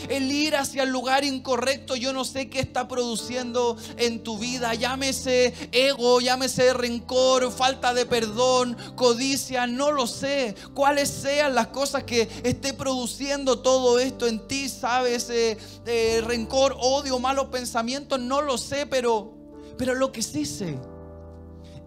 El 0.10 0.32
ir 0.32 0.56
hacia 0.56 0.84
el 0.84 0.89
lugar 0.89 1.24
incorrecto, 1.24 1.96
yo 1.96 2.13
no 2.13 2.26
sé 2.26 2.50
qué 2.50 2.60
está 2.60 2.88
produciendo 2.88 3.78
en 3.98 4.24
tu 4.24 4.38
vida. 4.39 4.74
Llámese 4.74 5.54
ego, 5.72 6.20
llámese 6.20 6.74
rencor, 6.74 7.52
falta 7.52 7.94
de 7.94 8.06
perdón, 8.06 8.76
codicia, 8.96 9.68
no 9.68 9.92
lo 9.92 10.08
sé. 10.08 10.56
Cuáles 10.74 11.10
sean 11.10 11.54
las 11.54 11.68
cosas 11.68 12.06
que 12.06 12.28
esté 12.44 12.74
produciendo 12.74 13.60
todo 13.60 14.00
esto 14.00 14.26
en 14.26 14.48
ti, 14.48 14.68
sabes, 14.68 15.30
eh, 15.30 15.58
eh, 15.86 16.22
rencor, 16.26 16.76
odio, 16.80 17.20
malos 17.20 17.48
pensamientos, 17.48 18.20
no 18.20 18.42
lo 18.42 18.58
sé, 18.58 18.88
pero, 18.88 19.34
pero 19.78 19.94
lo 19.94 20.12
que 20.12 20.24
sí 20.24 20.46
sé 20.46 20.80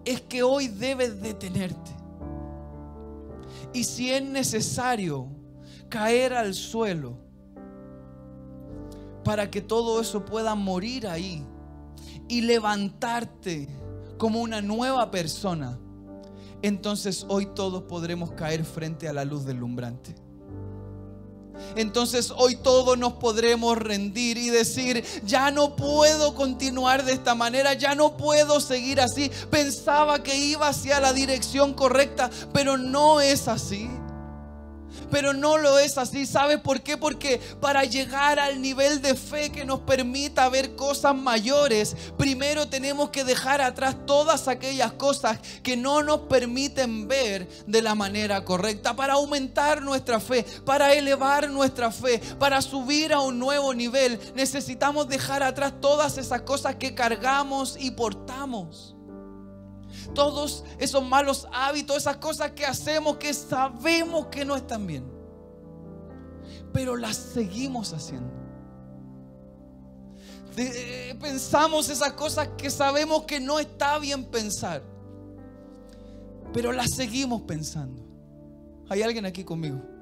es 0.07 0.21
que 0.21 0.41
hoy 0.41 0.69
debes 0.69 1.21
detenerte. 1.21 1.91
Y 3.73 3.83
si 3.83 4.09
es 4.09 4.23
necesario 4.23 5.27
caer 5.89 6.33
al 6.33 6.53
suelo 6.53 7.17
para 9.25 9.51
que 9.51 9.61
todo 9.61 9.99
eso 9.99 10.23
pueda 10.23 10.55
morir 10.55 11.07
ahí 11.07 11.43
y 12.29 12.41
levantarte 12.41 13.67
como 14.17 14.41
una 14.41 14.61
nueva 14.61 15.11
persona, 15.11 15.77
entonces 16.61 17.25
hoy 17.27 17.45
todos 17.53 17.83
podremos 17.83 18.31
caer 18.31 18.63
frente 18.63 19.09
a 19.09 19.13
la 19.13 19.25
luz 19.25 19.45
deslumbrante 19.45 20.26
entonces 21.75 22.33
hoy 22.35 22.55
todos 22.55 22.97
nos 22.97 23.13
podremos 23.13 23.77
rendir 23.77 24.37
y 24.37 24.49
decir, 24.49 25.03
ya 25.23 25.51
no 25.51 25.75
puedo 25.75 26.35
continuar 26.35 27.05
de 27.05 27.13
esta 27.13 27.35
manera, 27.35 27.73
ya 27.73 27.95
no 27.95 28.17
puedo 28.17 28.59
seguir 28.59 29.01
así. 29.01 29.31
Pensaba 29.49 30.23
que 30.23 30.37
iba 30.37 30.67
hacia 30.67 30.99
la 30.99 31.13
dirección 31.13 31.73
correcta, 31.73 32.29
pero 32.53 32.77
no 32.77 33.21
es 33.21 33.47
así. 33.47 33.89
Pero 35.11 35.33
no 35.33 35.57
lo 35.57 35.79
es 35.79 35.97
así. 35.97 36.25
¿Sabes 36.25 36.59
por 36.59 36.81
qué? 36.81 36.97
Porque 36.97 37.39
para 37.59 37.83
llegar 37.83 38.39
al 38.39 38.61
nivel 38.61 39.01
de 39.01 39.15
fe 39.15 39.51
que 39.51 39.65
nos 39.65 39.79
permita 39.81 40.49
ver 40.49 40.75
cosas 40.75 41.15
mayores, 41.15 41.95
primero 42.17 42.67
tenemos 42.67 43.09
que 43.09 43.23
dejar 43.23 43.61
atrás 43.61 43.95
todas 44.05 44.47
aquellas 44.47 44.93
cosas 44.93 45.39
que 45.63 45.77
no 45.77 46.03
nos 46.03 46.21
permiten 46.21 47.07
ver 47.07 47.47
de 47.65 47.81
la 47.81 47.95
manera 47.95 48.43
correcta. 48.43 48.95
Para 48.95 49.13
aumentar 49.13 49.81
nuestra 49.81 50.19
fe, 50.19 50.45
para 50.65 50.93
elevar 50.93 51.49
nuestra 51.49 51.91
fe, 51.91 52.19
para 52.39 52.61
subir 52.61 53.13
a 53.13 53.21
un 53.21 53.39
nuevo 53.39 53.73
nivel, 53.73 54.19
necesitamos 54.35 55.07
dejar 55.07 55.43
atrás 55.43 55.73
todas 55.79 56.17
esas 56.17 56.41
cosas 56.41 56.75
que 56.75 56.95
cargamos 56.95 57.77
y 57.79 57.91
portamos 57.91 58.96
todos 60.13 60.63
esos 60.79 61.03
malos 61.03 61.47
hábitos, 61.51 61.97
esas 61.97 62.17
cosas 62.17 62.51
que 62.51 62.65
hacemos 62.65 63.17
que 63.17 63.33
sabemos 63.33 64.27
que 64.27 64.45
no 64.45 64.55
están 64.55 64.87
bien, 64.87 65.05
pero 66.73 66.95
las 66.95 67.15
seguimos 67.15 67.93
haciendo. 67.93 68.31
Eh, 70.57 71.15
pensamos 71.21 71.87
esas 71.89 72.13
cosas 72.13 72.49
que 72.57 72.69
sabemos 72.69 73.23
que 73.23 73.39
no 73.39 73.59
está 73.59 73.99
bien 73.99 74.25
pensar, 74.25 74.81
pero 76.53 76.71
las 76.71 76.91
seguimos 76.91 77.43
pensando. 77.43 78.03
¿Hay 78.89 79.01
alguien 79.01 79.25
aquí 79.25 79.43
conmigo? 79.43 79.96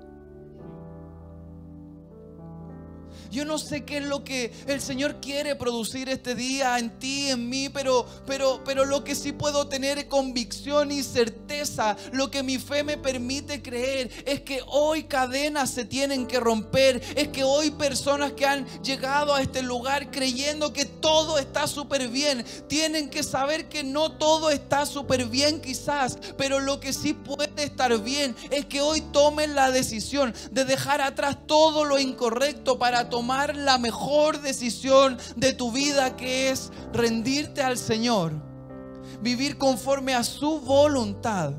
Yo 3.31 3.45
no 3.45 3.57
sé 3.57 3.83
qué 3.83 3.97
es 3.97 4.05
lo 4.05 4.23
que 4.23 4.51
el 4.67 4.81
Señor 4.81 5.19
quiere 5.21 5.55
producir 5.55 6.09
este 6.09 6.35
día 6.35 6.77
en 6.79 6.97
ti, 6.99 7.29
en 7.29 7.49
mí, 7.49 7.69
pero, 7.69 8.05
pero, 8.25 8.61
pero 8.65 8.85
lo 8.85 9.03
que 9.03 9.15
sí 9.15 9.31
puedo 9.31 9.67
tener 9.67 10.07
convicción 10.07 10.91
y 10.91 11.03
certeza, 11.03 11.97
lo 12.11 12.31
que 12.31 12.43
mi 12.43 12.57
fe 12.57 12.83
me 12.83 12.97
permite 12.97 13.61
creer, 13.61 14.11
es 14.25 14.41
que 14.41 14.61
hoy 14.67 15.03
cadenas 15.03 15.71
se 15.71 15.85
tienen 15.85 16.27
que 16.27 16.39
romper, 16.39 17.01
es 17.15 17.29
que 17.29 17.43
hoy 17.43 17.71
personas 17.71 18.33
que 18.33 18.45
han 18.45 18.65
llegado 18.81 19.33
a 19.33 19.41
este 19.41 19.61
lugar 19.61 20.11
creyendo 20.11 20.73
que 20.73 20.85
todo 20.85 21.37
está 21.37 21.67
súper 21.67 22.09
bien, 22.09 22.45
tienen 22.67 23.09
que 23.09 23.23
saber 23.23 23.69
que 23.69 23.83
no 23.83 24.11
todo 24.11 24.49
está 24.49 24.85
súper 24.85 25.25
bien 25.25 25.61
quizás, 25.61 26.17
pero 26.37 26.59
lo 26.59 26.79
que 26.79 26.93
sí 26.93 27.13
puede 27.13 27.63
estar 27.63 27.97
bien 28.01 28.35
es 28.51 28.65
que 28.65 28.81
hoy 28.81 29.01
tomen 29.01 29.55
la 29.55 29.71
decisión 29.71 30.33
de 30.51 30.65
dejar 30.65 31.01
atrás 31.01 31.37
todo 31.47 31.85
lo 31.85 31.99
incorrecto 31.99 32.77
para 32.77 33.09
tomar 33.15 33.55
la 33.55 33.77
mejor 33.77 34.41
decisión 34.41 35.17
de 35.37 35.53
tu 35.53 35.71
vida, 35.71 36.17
que 36.17 36.49
es 36.49 36.69
rendirte 36.91 37.63
al 37.63 37.77
Señor, 37.77 38.33
vivir 39.21 39.57
conforme 39.57 40.13
a 40.13 40.21
su 40.21 40.59
voluntad 40.59 41.53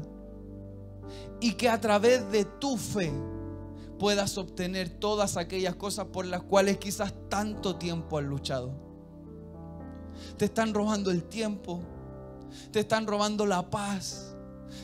y 1.41 1.55
que 1.55 1.71
a 1.71 1.81
través 1.81 2.31
de 2.31 2.45
tu 2.45 2.77
fe 2.77 3.11
puedas 3.99 4.37
obtener 4.37 4.91
todas 4.91 5.39
aquellas 5.39 5.77
cosas 5.77 6.09
por 6.13 6.27
las 6.27 6.43
cuales 6.43 6.77
quizás 6.77 7.15
tanto 7.31 7.77
tiempo 7.77 8.19
has 8.19 8.25
luchado. 8.27 8.75
Te 10.37 10.45
están 10.45 10.75
robando 10.75 11.11
el 11.11 11.25
tiempo, 11.25 11.81
te 12.71 12.81
están 12.81 13.07
robando 13.07 13.47
la 13.47 13.71
paz, 13.71 14.37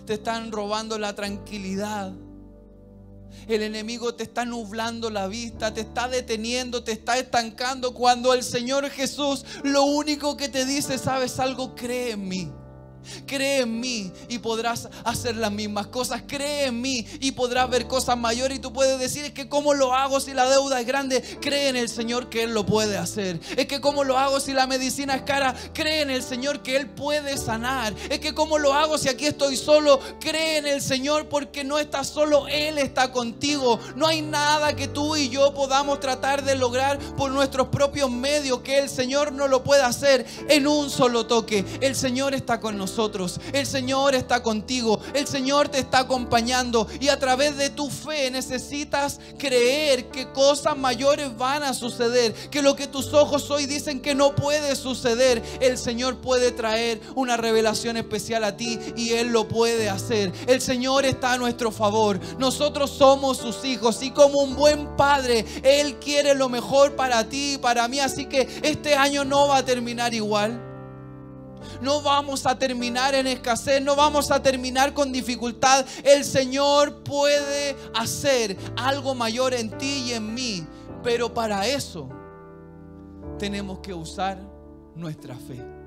te 0.06 0.14
están 0.14 0.50
robando 0.50 0.98
la 0.98 1.14
tranquilidad 1.14 2.14
el 3.48 3.62
enemigo 3.62 4.14
te 4.14 4.24
está 4.24 4.44
nublando 4.44 5.10
la 5.10 5.26
vista, 5.26 5.74
te 5.74 5.82
está 5.82 6.08
deteniendo, 6.08 6.84
te 6.84 6.92
está 6.92 7.18
estancando. 7.18 7.94
Cuando 7.94 8.34
el 8.34 8.42
Señor 8.42 8.88
Jesús 8.90 9.44
lo 9.62 9.84
único 9.84 10.36
que 10.36 10.48
te 10.48 10.64
dice, 10.64 10.98
sabes 10.98 11.38
algo, 11.38 11.74
cree 11.74 12.12
en 12.12 12.28
mí. 12.28 12.52
Cree 13.26 13.60
en 13.60 13.80
mí 13.80 14.12
y 14.28 14.38
podrás 14.38 14.88
hacer 15.04 15.36
las 15.36 15.52
mismas 15.52 15.88
cosas. 15.88 16.22
Cree 16.26 16.66
en 16.66 16.80
mí 16.80 17.06
y 17.20 17.32
podrás 17.32 17.68
ver 17.68 17.86
cosas 17.86 18.16
mayores. 18.16 18.58
Y 18.58 18.60
tú 18.60 18.72
puedes 18.72 18.98
decir, 18.98 19.24
es 19.24 19.32
que 19.32 19.48
cómo 19.48 19.74
lo 19.74 19.94
hago 19.94 20.20
si 20.20 20.32
la 20.32 20.48
deuda 20.48 20.80
es 20.80 20.86
grande. 20.86 21.20
Cree 21.40 21.68
en 21.68 21.76
el 21.76 21.88
Señor 21.88 22.28
que 22.28 22.44
Él 22.44 22.54
lo 22.54 22.64
puede 22.64 22.96
hacer. 22.96 23.40
Es 23.56 23.66
que 23.66 23.80
cómo 23.80 24.04
lo 24.04 24.18
hago 24.18 24.40
si 24.40 24.52
la 24.52 24.66
medicina 24.66 25.14
es 25.14 25.22
cara. 25.22 25.54
Cree 25.72 26.02
en 26.02 26.10
el 26.10 26.22
Señor 26.22 26.62
que 26.62 26.76
Él 26.76 26.88
puede 26.88 27.36
sanar. 27.36 27.94
Es 28.10 28.20
que 28.20 28.34
cómo 28.34 28.58
lo 28.58 28.72
hago 28.72 28.98
si 28.98 29.08
aquí 29.08 29.26
estoy 29.26 29.56
solo. 29.56 30.00
Cree 30.20 30.58
en 30.58 30.66
el 30.66 30.80
Señor 30.80 31.28
porque 31.28 31.64
no 31.64 31.78
estás 31.78 32.08
solo. 32.08 32.46
Él 32.48 32.78
está 32.78 33.12
contigo. 33.12 33.78
No 33.96 34.06
hay 34.06 34.22
nada 34.22 34.74
que 34.76 34.88
tú 34.88 35.16
y 35.16 35.28
yo 35.28 35.54
podamos 35.54 36.00
tratar 36.00 36.44
de 36.44 36.54
lograr 36.54 36.98
por 37.16 37.30
nuestros 37.30 37.68
propios 37.68 38.10
medios. 38.10 38.60
Que 38.60 38.78
el 38.78 38.88
Señor 38.88 39.32
no 39.32 39.48
lo 39.48 39.62
pueda 39.64 39.86
hacer 39.86 40.26
en 40.48 40.66
un 40.66 40.90
solo 40.90 41.26
toque. 41.26 41.64
El 41.80 41.96
Señor 41.96 42.34
está 42.34 42.60
con 42.60 42.76
nosotros. 42.76 42.91
El 43.52 43.66
Señor 43.66 44.14
está 44.14 44.42
contigo. 44.42 45.00
El 45.14 45.26
Señor 45.26 45.68
te 45.68 45.78
está 45.78 46.00
acompañando. 46.00 46.86
Y 47.00 47.08
a 47.08 47.18
través 47.18 47.56
de 47.56 47.70
tu 47.70 47.88
fe 47.88 48.30
necesitas 48.30 49.18
creer 49.38 50.10
que 50.10 50.30
cosas 50.32 50.76
mayores 50.76 51.36
van 51.36 51.62
a 51.62 51.74
suceder. 51.74 52.34
Que 52.50 52.62
lo 52.62 52.76
que 52.76 52.86
tus 52.86 53.12
ojos 53.14 53.50
hoy 53.50 53.66
dicen 53.66 54.00
que 54.00 54.14
no 54.14 54.34
puede 54.34 54.76
suceder. 54.76 55.42
El 55.60 55.78
Señor 55.78 56.18
puede 56.18 56.50
traer 56.52 57.00
una 57.14 57.36
revelación 57.36 57.96
especial 57.96 58.44
a 58.44 58.56
ti 58.56 58.78
y 58.96 59.12
Él 59.12 59.28
lo 59.28 59.48
puede 59.48 59.88
hacer. 59.88 60.32
El 60.46 60.60
Señor 60.60 61.04
está 61.06 61.32
a 61.32 61.38
nuestro 61.38 61.70
favor. 61.70 62.20
Nosotros 62.38 62.90
somos 62.90 63.38
sus 63.38 63.64
hijos 63.64 64.02
y 64.02 64.10
como 64.10 64.40
un 64.40 64.54
buen 64.54 64.96
padre, 64.96 65.44
Él 65.62 65.96
quiere 65.98 66.34
lo 66.34 66.48
mejor 66.48 66.94
para 66.94 67.28
ti 67.28 67.54
y 67.54 67.58
para 67.58 67.88
mí. 67.88 68.00
Así 68.00 68.26
que 68.26 68.48
este 68.62 68.94
año 68.94 69.24
no 69.24 69.48
va 69.48 69.58
a 69.58 69.64
terminar 69.64 70.12
igual 70.12 70.71
no 71.80 72.02
vamos 72.02 72.46
a 72.46 72.58
terminar 72.58 73.14
en 73.14 73.26
escasez, 73.26 73.82
no 73.82 73.96
vamos 73.96 74.30
a 74.30 74.42
terminar 74.42 74.94
con 74.94 75.12
dificultad. 75.12 75.84
El 76.04 76.24
Señor 76.24 77.02
puede 77.02 77.76
hacer 77.94 78.56
algo 78.76 79.14
mayor 79.14 79.54
en 79.54 79.76
ti 79.78 80.04
y 80.06 80.12
en 80.12 80.34
mí, 80.34 80.66
pero 81.02 81.32
para 81.32 81.66
eso 81.66 82.08
tenemos 83.38 83.80
que 83.80 83.94
usar 83.94 84.38
nuestra 84.94 85.34
fe. 85.34 85.81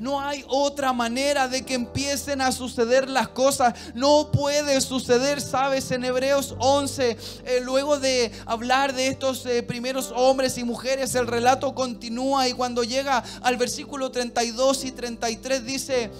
No 0.00 0.18
hay 0.18 0.44
otra 0.48 0.94
manera 0.94 1.46
de 1.46 1.62
que 1.62 1.74
empiecen 1.74 2.40
a 2.40 2.52
suceder 2.52 3.10
las 3.10 3.28
cosas. 3.28 3.74
No 3.94 4.30
puede 4.32 4.80
suceder, 4.80 5.42
sabes, 5.42 5.90
en 5.90 6.04
Hebreos 6.04 6.54
11, 6.58 7.18
eh, 7.44 7.60
luego 7.62 7.98
de 7.98 8.32
hablar 8.46 8.94
de 8.94 9.08
estos 9.08 9.44
eh, 9.44 9.62
primeros 9.62 10.10
hombres 10.16 10.56
y 10.56 10.64
mujeres, 10.64 11.14
el 11.14 11.26
relato 11.26 11.74
continúa 11.74 12.48
y 12.48 12.54
cuando 12.54 12.82
llega 12.82 13.22
al 13.42 13.58
versículo 13.58 14.10
32 14.10 14.86
y 14.86 14.92
33 14.92 15.66
dice, 15.66 16.10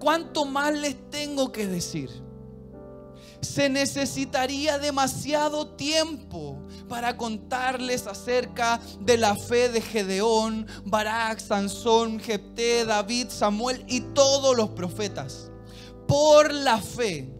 ¿cuánto 0.00 0.44
más 0.44 0.74
les 0.74 1.08
tengo 1.10 1.52
que 1.52 1.68
decir? 1.68 2.23
Se 3.44 3.68
necesitaría 3.68 4.78
demasiado 4.78 5.68
tiempo 5.76 6.58
para 6.88 7.16
contarles 7.16 8.06
acerca 8.06 8.80
de 9.00 9.18
la 9.18 9.36
fe 9.36 9.68
de 9.68 9.80
Gedeón, 9.80 10.66
Barak, 10.84 11.38
Sansón, 11.38 12.18
Jepté, 12.18 12.84
David, 12.84 13.28
Samuel 13.28 13.84
y 13.86 14.00
todos 14.00 14.56
los 14.56 14.70
profetas. 14.70 15.50
Por 16.08 16.52
la 16.52 16.78
fe, 16.78 17.32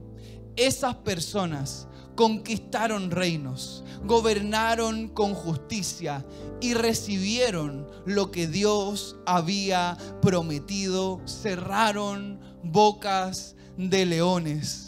esas 0.57 0.95
personas 0.97 1.89
conquistaron 2.15 3.11
reinos, 3.11 3.83
gobernaron 4.05 5.09
con 5.09 5.35
justicia 5.35 6.25
y 6.61 6.75
recibieron 6.75 7.89
lo 8.07 8.31
que 8.31 8.47
Dios 8.47 9.17
había 9.27 9.97
prometido, 10.23 11.21
cerraron 11.27 12.41
bocas 12.63 13.57
de 13.77 14.07
leones. 14.07 14.84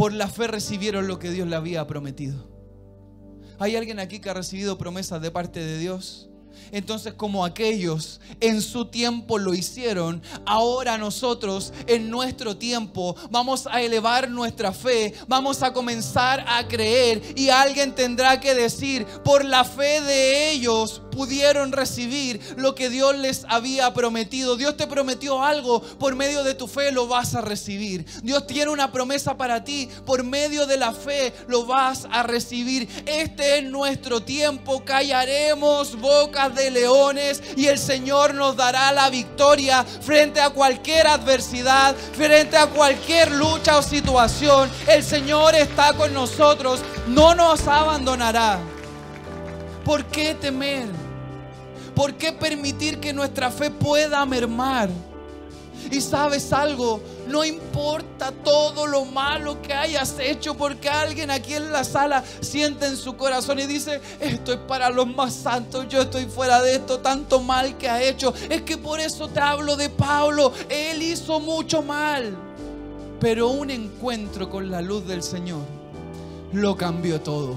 Por 0.00 0.14
la 0.14 0.28
fe 0.28 0.46
recibieron 0.46 1.08
lo 1.08 1.18
que 1.18 1.30
Dios 1.30 1.46
le 1.46 1.56
había 1.56 1.86
prometido. 1.86 2.48
¿Hay 3.58 3.76
alguien 3.76 4.00
aquí 4.00 4.18
que 4.18 4.30
ha 4.30 4.32
recibido 4.32 4.78
promesas 4.78 5.20
de 5.20 5.30
parte 5.30 5.60
de 5.60 5.76
Dios? 5.76 6.29
Entonces 6.72 7.14
como 7.14 7.44
aquellos 7.44 8.20
en 8.40 8.62
su 8.62 8.86
tiempo 8.86 9.38
lo 9.38 9.54
hicieron, 9.54 10.22
ahora 10.46 10.98
nosotros 10.98 11.72
en 11.86 12.10
nuestro 12.10 12.56
tiempo 12.56 13.16
vamos 13.30 13.66
a 13.66 13.82
elevar 13.82 14.30
nuestra 14.30 14.72
fe, 14.72 15.14
vamos 15.26 15.62
a 15.62 15.72
comenzar 15.72 16.44
a 16.46 16.66
creer 16.68 17.22
y 17.36 17.48
alguien 17.48 17.94
tendrá 17.94 18.40
que 18.40 18.54
decir, 18.54 19.06
por 19.24 19.44
la 19.44 19.64
fe 19.64 20.00
de 20.00 20.50
ellos 20.50 21.02
pudieron 21.10 21.72
recibir 21.72 22.40
lo 22.56 22.74
que 22.74 22.88
Dios 22.88 23.16
les 23.18 23.44
había 23.48 23.92
prometido. 23.92 24.56
Dios 24.56 24.76
te 24.76 24.86
prometió 24.86 25.42
algo, 25.42 25.80
por 25.82 26.16
medio 26.16 26.44
de 26.44 26.54
tu 26.54 26.66
fe 26.66 26.92
lo 26.92 27.06
vas 27.06 27.34
a 27.34 27.40
recibir. 27.40 28.06
Dios 28.22 28.46
tiene 28.46 28.70
una 28.70 28.92
promesa 28.92 29.36
para 29.36 29.64
ti, 29.64 29.88
por 30.06 30.24
medio 30.24 30.66
de 30.66 30.76
la 30.76 30.92
fe 30.92 31.32
lo 31.48 31.66
vas 31.66 32.06
a 32.10 32.22
recibir. 32.22 32.88
Este 33.06 33.58
es 33.58 33.64
nuestro 33.64 34.22
tiempo, 34.22 34.84
callaremos 34.84 36.00
de 36.48 36.70
leones 36.70 37.42
y 37.56 37.66
el 37.66 37.78
Señor 37.78 38.34
nos 38.34 38.56
dará 38.56 38.90
la 38.92 39.10
victoria 39.10 39.84
frente 39.84 40.40
a 40.40 40.50
cualquier 40.50 41.06
adversidad, 41.06 41.94
frente 42.16 42.56
a 42.56 42.66
cualquier 42.66 43.30
lucha 43.32 43.76
o 43.76 43.82
situación. 43.82 44.70
El 44.86 45.04
Señor 45.04 45.54
está 45.54 45.92
con 45.92 46.14
nosotros, 46.14 46.80
no 47.06 47.34
nos 47.34 47.66
abandonará. 47.68 48.58
¿Por 49.84 50.04
qué 50.06 50.34
temer? 50.34 50.88
¿Por 51.94 52.14
qué 52.14 52.32
permitir 52.32 52.98
que 53.00 53.12
nuestra 53.12 53.50
fe 53.50 53.70
pueda 53.70 54.24
mermar? 54.24 54.88
Y 55.90 56.00
sabes 56.00 56.52
algo, 56.52 57.00
no 57.28 57.44
importa 57.44 58.32
todo 58.32 58.86
lo 58.86 59.04
malo 59.04 59.60
que 59.62 59.72
hayas 59.72 60.16
hecho, 60.18 60.56
porque 60.56 60.88
alguien 60.88 61.30
aquí 61.30 61.54
en 61.54 61.72
la 61.72 61.84
sala 61.84 62.24
siente 62.40 62.86
en 62.86 62.96
su 62.96 63.16
corazón 63.16 63.58
y 63.58 63.66
dice, 63.66 64.00
esto 64.20 64.52
es 64.52 64.58
para 64.58 64.90
los 64.90 65.06
más 65.06 65.34
santos, 65.34 65.86
yo 65.88 66.02
estoy 66.02 66.26
fuera 66.26 66.62
de 66.62 66.76
esto, 66.76 67.00
tanto 67.00 67.40
mal 67.40 67.76
que 67.78 67.88
ha 67.88 68.02
hecho. 68.02 68.34
Es 68.48 68.62
que 68.62 68.76
por 68.76 69.00
eso 69.00 69.28
te 69.28 69.40
hablo 69.40 69.76
de 69.76 69.88
Pablo, 69.88 70.52
él 70.68 71.02
hizo 71.02 71.40
mucho 71.40 71.82
mal, 71.82 72.36
pero 73.20 73.48
un 73.48 73.70
encuentro 73.70 74.48
con 74.50 74.70
la 74.70 74.80
luz 74.80 75.06
del 75.06 75.22
Señor 75.22 75.62
lo 76.52 76.76
cambió 76.76 77.20
todo. 77.20 77.54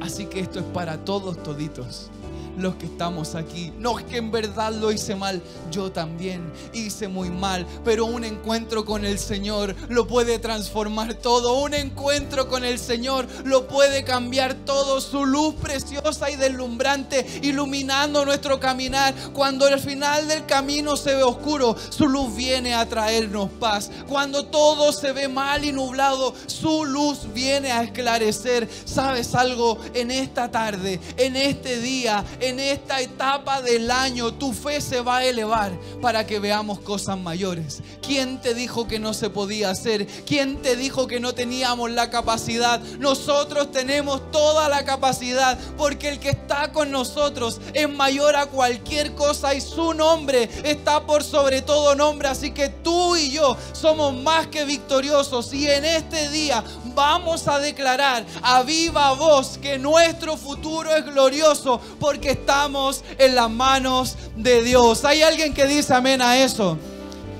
Así 0.00 0.26
que 0.26 0.40
esto 0.40 0.60
es 0.60 0.64
para 0.66 1.04
todos 1.04 1.42
toditos 1.42 2.10
los 2.58 2.76
que 2.76 2.86
estamos 2.86 3.34
aquí. 3.34 3.72
No 3.78 3.98
es 3.98 4.04
que 4.04 4.16
en 4.16 4.30
verdad 4.30 4.72
lo 4.72 4.92
hice 4.92 5.14
mal, 5.16 5.42
yo 5.70 5.90
también 5.92 6.52
hice 6.72 7.08
muy 7.08 7.30
mal, 7.30 7.66
pero 7.84 8.04
un 8.04 8.24
encuentro 8.24 8.84
con 8.84 9.04
el 9.04 9.18
Señor 9.18 9.74
lo 9.88 10.06
puede 10.06 10.38
transformar 10.38 11.14
todo. 11.14 11.58
Un 11.60 11.74
encuentro 11.74 12.48
con 12.48 12.64
el 12.64 12.78
Señor 12.78 13.26
lo 13.44 13.68
puede 13.68 14.04
cambiar 14.04 14.54
todo. 14.54 15.00
Su 15.00 15.26
luz 15.26 15.54
preciosa 15.54 16.30
y 16.30 16.36
deslumbrante 16.36 17.26
iluminando 17.42 18.24
nuestro 18.24 18.60
caminar. 18.60 19.14
Cuando 19.32 19.66
al 19.66 19.80
final 19.80 20.28
del 20.28 20.46
camino 20.46 20.96
se 20.96 21.14
ve 21.14 21.22
oscuro, 21.22 21.76
su 21.90 22.08
luz 22.08 22.34
viene 22.34 22.74
a 22.74 22.88
traernos 22.88 23.50
paz. 23.50 23.90
Cuando 24.08 24.46
todo 24.46 24.92
se 24.92 25.12
ve 25.12 25.28
mal 25.28 25.64
y 25.64 25.72
nublado, 25.72 26.34
su 26.46 26.84
luz 26.84 27.32
viene 27.32 27.70
a 27.72 27.82
esclarecer. 27.82 28.68
¿Sabes 28.84 29.34
algo? 29.34 29.78
En 29.94 30.10
esta 30.10 30.50
tarde, 30.50 31.00
en 31.16 31.36
este 31.36 31.80
día, 31.80 32.24
en 32.40 32.60
esta 32.60 33.00
etapa 33.00 33.62
del 33.62 33.90
año 33.90 34.32
tu 34.32 34.52
fe 34.52 34.80
se 34.80 35.00
va 35.00 35.18
a 35.18 35.24
elevar 35.24 35.72
para 36.00 36.26
que 36.26 36.38
veamos 36.38 36.80
cosas 36.80 37.18
mayores. 37.18 37.82
¿Quién 38.02 38.40
te 38.40 38.54
dijo 38.54 38.88
que 38.88 38.98
no 38.98 39.14
se 39.14 39.30
podía 39.30 39.70
hacer? 39.70 40.06
¿Quién 40.26 40.62
te 40.62 40.76
dijo 40.76 41.06
que 41.06 41.20
no 41.20 41.34
teníamos 41.34 41.90
la 41.90 42.10
capacidad? 42.10 42.80
Nosotros 42.98 43.70
tenemos 43.70 44.30
toda 44.30 44.68
la 44.68 44.84
capacidad 44.84 45.58
porque 45.76 46.08
el 46.08 46.18
que 46.18 46.30
está 46.30 46.72
con 46.72 46.90
nosotros 46.90 47.60
es 47.74 47.88
mayor 47.88 48.36
a 48.36 48.46
cualquier 48.46 49.14
cosa 49.14 49.54
y 49.54 49.60
su 49.60 49.94
nombre 49.94 50.48
está 50.64 51.06
por 51.06 51.22
sobre 51.22 51.62
todo 51.62 51.94
nombre. 51.94 52.28
Así 52.28 52.52
que 52.52 52.68
tú 52.68 53.16
y 53.16 53.30
yo 53.30 53.56
somos 53.72 54.14
más 54.14 54.46
que 54.48 54.64
victoriosos 54.64 55.52
y 55.52 55.68
en 55.68 55.84
este 55.84 56.28
día 56.30 56.64
vamos 56.94 57.48
a 57.48 57.58
declarar 57.58 58.24
a 58.42 58.62
viva 58.62 59.12
voz 59.12 59.58
que 59.58 59.78
nuestro 59.78 60.36
futuro 60.36 60.94
es 60.94 61.04
glorioso 61.04 61.80
porque 61.98 62.29
estamos 62.30 63.04
en 63.18 63.34
las 63.34 63.50
manos 63.50 64.16
de 64.36 64.62
Dios. 64.62 65.04
¿Hay 65.04 65.22
alguien 65.22 65.54
que 65.54 65.66
dice 65.66 65.94
amén 65.94 66.22
a 66.22 66.38
eso? 66.38 66.76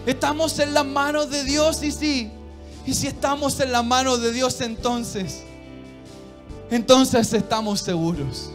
Estamos 0.07 0.59
en 0.59 0.75
las 0.75 0.87
manos 0.87 1.31
de 1.31 1.45
Dios 1.45 1.83
y 1.83 1.93
sí. 1.93 2.31
Y 2.87 2.95
si 2.95 3.07
estamos 3.07 3.61
en 3.61 3.73
las 3.73 3.85
manos 3.85 4.21
de 4.21 4.33
Dios 4.33 4.61
entonces, 4.61 5.43
entonces 6.71 7.33
estamos 7.33 7.81
seguros. 7.81 8.51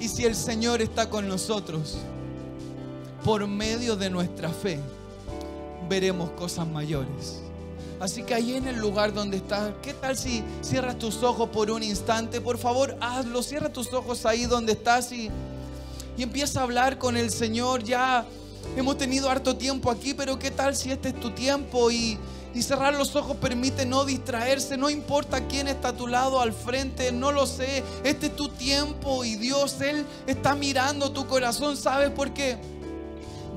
Y 0.00 0.08
si 0.08 0.24
el 0.24 0.34
Señor 0.34 0.80
está 0.80 1.10
con 1.10 1.28
nosotros, 1.28 1.98
por 3.24 3.46
medio 3.46 3.96
de 3.96 4.10
nuestra 4.10 4.50
fe, 4.50 4.80
veremos 5.88 6.30
cosas 6.30 6.66
mayores. 6.66 7.42
Así 8.00 8.22
que 8.22 8.34
ahí 8.34 8.54
en 8.54 8.68
el 8.68 8.76
lugar 8.76 9.12
donde 9.12 9.38
estás, 9.38 9.72
¿qué 9.82 9.92
tal 9.92 10.16
si 10.16 10.44
cierras 10.62 10.98
tus 10.98 11.22
ojos 11.24 11.48
por 11.48 11.70
un 11.70 11.82
instante? 11.82 12.40
Por 12.40 12.56
favor, 12.56 12.96
hazlo, 13.00 13.42
cierra 13.42 13.72
tus 13.72 13.92
ojos 13.92 14.24
ahí 14.24 14.46
donde 14.46 14.72
estás 14.72 15.10
y, 15.10 15.28
y 16.16 16.22
empieza 16.22 16.60
a 16.60 16.62
hablar 16.62 16.98
con 16.98 17.16
el 17.16 17.30
Señor. 17.30 17.82
Ya 17.82 18.24
hemos 18.76 18.98
tenido 18.98 19.28
harto 19.28 19.56
tiempo 19.56 19.90
aquí, 19.90 20.14
pero 20.14 20.38
¿qué 20.38 20.52
tal 20.52 20.76
si 20.76 20.92
este 20.92 21.08
es 21.08 21.18
tu 21.18 21.32
tiempo 21.32 21.90
y, 21.90 22.16
y 22.54 22.62
cerrar 22.62 22.94
los 22.94 23.16
ojos 23.16 23.36
permite 23.38 23.84
no 23.84 24.04
distraerse? 24.04 24.76
No 24.76 24.90
importa 24.90 25.48
quién 25.48 25.66
está 25.66 25.88
a 25.88 25.96
tu 25.96 26.06
lado, 26.06 26.40
al 26.40 26.52
frente, 26.52 27.10
no 27.10 27.32
lo 27.32 27.46
sé. 27.46 27.82
Este 28.04 28.26
es 28.26 28.36
tu 28.36 28.48
tiempo 28.48 29.24
y 29.24 29.34
Dios, 29.34 29.80
Él 29.80 30.06
está 30.28 30.54
mirando 30.54 31.10
tu 31.10 31.26
corazón, 31.26 31.76
¿sabes 31.76 32.10
por 32.10 32.32
qué? 32.32 32.58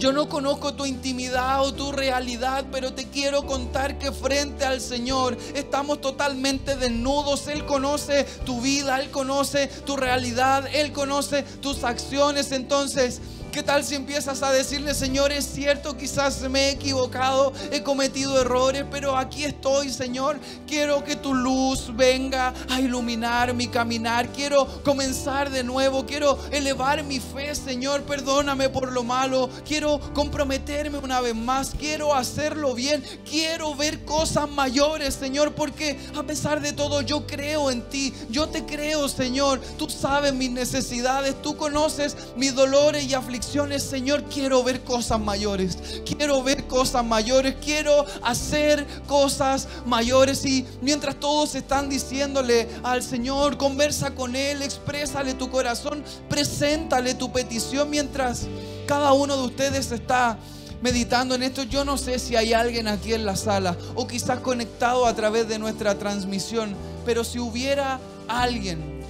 Yo 0.02 0.12
no 0.12 0.28
conozco 0.28 0.74
tu 0.74 0.88
intimidad 0.88 1.62
o 1.62 1.76
tu 1.76 1.92
realidad, 1.92 2.66
pero 2.72 2.92
te 2.92 3.10
quiero 3.10 3.46
contar 3.46 4.00
que 4.00 4.12
frente 4.12 4.66
al 4.66 4.82
Señor 4.82 5.38
estamos 5.54 6.02
totalmente 6.02 6.76
desnudos. 6.76 7.48
Él 7.48 7.68
conoce 7.68 8.24
tu 8.44 8.62
vida, 8.62 9.00
Él 9.00 9.12
conoce 9.12 9.68
tu 9.86 9.96
realidad, 9.96 10.66
Él 10.74 10.92
conoce 10.92 11.44
tus 11.44 11.84
acciones. 11.84 12.52
Entonces, 12.52 13.22
¿Qué 13.52 13.64
tal 13.64 13.84
si 13.84 13.96
empiezas 13.96 14.44
a 14.44 14.52
decirle, 14.54 14.94
Señor, 14.94 15.34
es 15.34 15.46
cierto, 15.46 15.98
quizás 15.98 16.40
me 16.50 16.68
he 16.68 16.72
equivocado, 16.72 17.52
he 17.74 17.84
cometido 17.84 18.40
errores, 18.40 18.86
pero 18.90 19.18
aquí 19.18 19.44
estoy, 19.44 19.90
Señor. 19.90 20.40
Quiero 20.66 21.04
que 21.04 21.18
tu 21.18 21.34
luz 21.34 21.94
venga 21.94 22.54
a 22.70 22.80
iluminar 22.80 23.54
mi 23.54 23.68
caminar. 23.68 24.30
Quiero 24.30 24.66
comenzar 24.84 25.50
de 25.50 25.66
nuevo. 25.66 26.06
Quiero 26.06 26.40
elevar 26.52 27.04
mi 27.04 27.20
fe, 27.20 27.54
Señor. 27.54 28.04
Perdóname 28.04 28.70
por 28.70 28.94
lo 28.94 29.04
malo. 29.04 29.50
Quiero 29.68 30.00
comprometerme 30.14 31.00
una 31.00 31.20
vez 31.20 31.36
más. 31.36 31.72
Quiero 31.78 32.16
hacerlo 32.16 32.74
bien. 32.74 33.04
Quiero 33.30 33.76
ver 33.76 34.06
cosas 34.06 34.50
mayores, 34.50 35.16
Señor, 35.16 35.56
porque 35.56 36.00
a 36.16 36.24
pesar 36.24 36.62
de 36.62 36.72
todo 36.72 37.02
yo 37.02 37.28
creo 37.28 37.70
en 37.70 37.82
ti. 37.90 38.14
Yo 38.30 38.48
te 38.48 38.66
creo, 38.66 39.10
Señor. 39.10 39.60
Tú 39.78 39.90
sabes 39.90 40.34
mis 40.34 40.52
necesidades. 40.52 41.42
Tú 41.42 41.58
conoces 41.58 42.16
mis 42.38 42.56
dolores 42.56 43.04
y 43.04 43.14
aflicciones 43.14 43.41
Señor, 43.42 44.24
quiero 44.24 44.64
ver 44.64 44.82
cosas 44.84 45.20
mayores. 45.20 45.78
Quiero 46.06 46.42
ver 46.44 46.68
cosas 46.68 47.04
mayores. 47.04 47.56
Quiero 47.64 48.06
hacer 48.24 48.86
cosas 49.08 49.68
mayores. 49.86 50.46
Y 50.46 50.66
mientras 50.82 51.20
todos 51.20 51.56
están 51.56 51.90
diciéndole 51.90 52.70
al 52.84 53.04
Señor, 53.04 53.58
conversa 53.58 54.16
con 54.16 54.36
Él, 54.36 54.62
exprésale 54.62 55.34
tu 55.34 55.50
corazón, 55.50 56.04
preséntale 56.30 57.14
tu 57.14 57.32
petición. 57.32 57.90
Mientras 57.90 58.48
cada 58.88 59.14
uno 59.14 59.38
de 59.38 59.44
ustedes 59.44 59.92
está 59.92 60.38
meditando 60.82 61.36
en 61.36 61.44
esto, 61.44 61.64
yo 61.64 61.86
no 61.86 61.98
sé 61.98 62.20
si 62.20 62.36
hay 62.36 62.54
alguien 62.54 62.88
aquí 62.88 63.14
en 63.14 63.26
la 63.26 63.36
sala 63.36 63.78
o 63.96 64.08
quizás 64.08 64.40
conectado 64.40 65.06
a 65.06 65.16
través 65.16 65.48
de 65.48 65.60
nuestra 65.60 65.98
transmisión, 65.98 66.76
pero 67.06 67.24
si 67.24 67.40
hubiera 67.40 68.00
alguien 68.28 69.02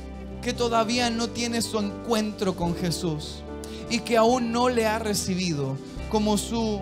que 0.41 0.53
todavía 0.53 1.09
no 1.09 1.29
tiene 1.29 1.61
su 1.61 1.79
encuentro 1.79 2.55
con 2.55 2.75
Jesús, 2.75 3.43
y 3.91 3.99
que 3.99 4.15
aún 4.15 4.53
no 4.53 4.69
le 4.69 4.87
ha 4.87 4.99
recibido 4.99 5.75
como 6.09 6.37
su 6.37 6.81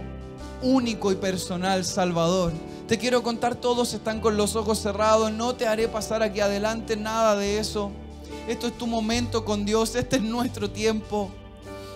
único 0.62 1.12
y 1.12 1.15
personal 1.15 1.84
Salvador. 1.84 2.54
Te 2.88 3.00
quiero 3.00 3.24
contar, 3.24 3.56
todos 3.56 3.93
están 3.93 4.22
con 4.22 4.38
los 4.38 4.56
ojos 4.56 4.80
cerrados, 4.80 5.32
no 5.32 5.56
te 5.56 5.67
haré 5.67 5.88
pasar 5.88 6.22
aquí 6.22 6.39
adelante 6.39 6.95
nada 6.95 7.36
de 7.36 7.60
eso. 7.60 7.91
Esto 8.48 8.67
es 8.67 8.78
tu 8.78 8.86
momento 8.86 9.43
con 9.43 9.65
Dios, 9.65 9.95
este 9.95 10.17
es 10.17 10.22
nuestro 10.22 10.69
tiempo. 10.69 11.32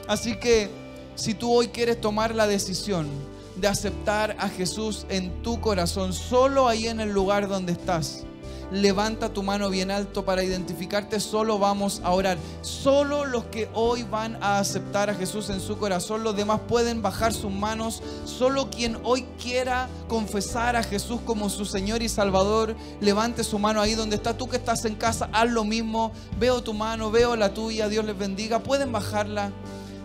Así 0.07 0.35
que 0.35 0.69
si 1.15 1.35
tú 1.35 1.53
hoy 1.53 1.67
quieres 1.67 2.01
tomar 2.01 2.33
la 2.33 2.47
decisión 2.47 3.07
de 3.55 3.67
aceptar 3.67 4.35
a 4.39 4.49
Jesús 4.49 5.05
en 5.09 5.43
tu 5.43 5.61
corazón, 5.61 6.13
solo 6.13 6.67
ahí 6.67 6.87
en 6.87 6.99
el 6.99 7.11
lugar 7.11 7.47
donde 7.47 7.73
estás, 7.73 8.25
levanta 8.73 9.29
tu 9.29 9.43
mano 9.43 9.69
bien 9.69 9.91
alto 9.91 10.25
para 10.25 10.43
identificarte. 10.43 11.19
Solo 11.19 11.59
vamos 11.59 12.01
a 12.03 12.11
orar. 12.11 12.37
Solo 12.61 13.25
los 13.25 13.45
que 13.45 13.69
hoy 13.73 14.03
van 14.03 14.37
a 14.41 14.59
aceptar 14.59 15.09
a 15.09 15.15
Jesús 15.15 15.49
en 15.49 15.61
su 15.61 15.77
corazón, 15.77 16.23
los 16.23 16.35
demás 16.35 16.61
pueden 16.67 17.01
bajar 17.01 17.33
sus 17.33 17.51
manos. 17.51 18.01
Solo 18.25 18.69
quien 18.69 18.97
hoy 19.03 19.25
quiera 19.41 19.87
confesar 20.07 20.75
a 20.75 20.83
Jesús 20.83 21.21
como 21.25 21.49
su 21.49 21.65
Señor 21.65 22.01
y 22.01 22.09
Salvador, 22.09 22.75
levante 22.99 23.43
su 23.43 23.59
mano 23.59 23.79
ahí 23.79 23.93
donde 23.93 24.15
está. 24.15 24.35
Tú 24.35 24.47
que 24.47 24.57
estás 24.57 24.83
en 24.85 24.95
casa, 24.95 25.29
haz 25.31 25.49
lo 25.49 25.63
mismo. 25.63 26.11
Veo 26.39 26.63
tu 26.63 26.73
mano, 26.73 27.11
veo 27.11 27.35
la 27.35 27.53
tuya. 27.53 27.87
Dios 27.87 28.05
les 28.05 28.17
bendiga. 28.17 28.59
Pueden 28.59 28.91
bajarla. 28.91 29.51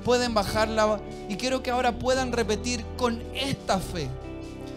Pueden 0.04 0.34
bajarla. 0.34 1.00
Y 1.28 1.36
quiero 1.36 1.62
que 1.62 1.70
ahora 1.70 1.98
puedan 1.98 2.32
repetir 2.32 2.84
con 2.98 3.22
esta 3.34 3.78
fe 3.78 4.08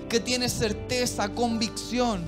que 0.07 0.19
tiene 0.19 0.49
certeza, 0.49 1.29
convicción 1.29 2.21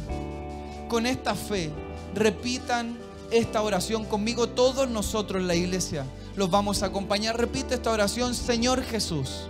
con 0.94 1.08
esta 1.08 1.34
fe, 1.34 1.72
repitan 2.14 2.96
esta 3.32 3.64
oración 3.64 4.06
conmigo. 4.06 4.50
Todos 4.50 4.88
nosotros 4.88 5.42
en 5.42 5.48
la 5.48 5.56
iglesia 5.56 6.06
los 6.36 6.52
vamos 6.52 6.84
a 6.84 6.86
acompañar. 6.86 7.36
Repite 7.36 7.74
esta 7.74 7.90
oración, 7.90 8.36
Señor 8.36 8.84
Jesús. 8.84 9.48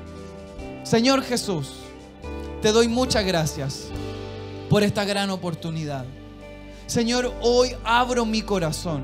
Señor 0.86 1.22
Jesús, 1.22 1.74
te 2.62 2.72
doy 2.72 2.88
muchas 2.88 3.26
gracias 3.26 3.88
por 4.70 4.84
esta 4.84 5.04
gran 5.04 5.32
oportunidad. 5.32 6.06
Señor, 6.88 7.34
hoy 7.42 7.76
abro 7.84 8.26
mi 8.26 8.42
corazón. 8.42 9.04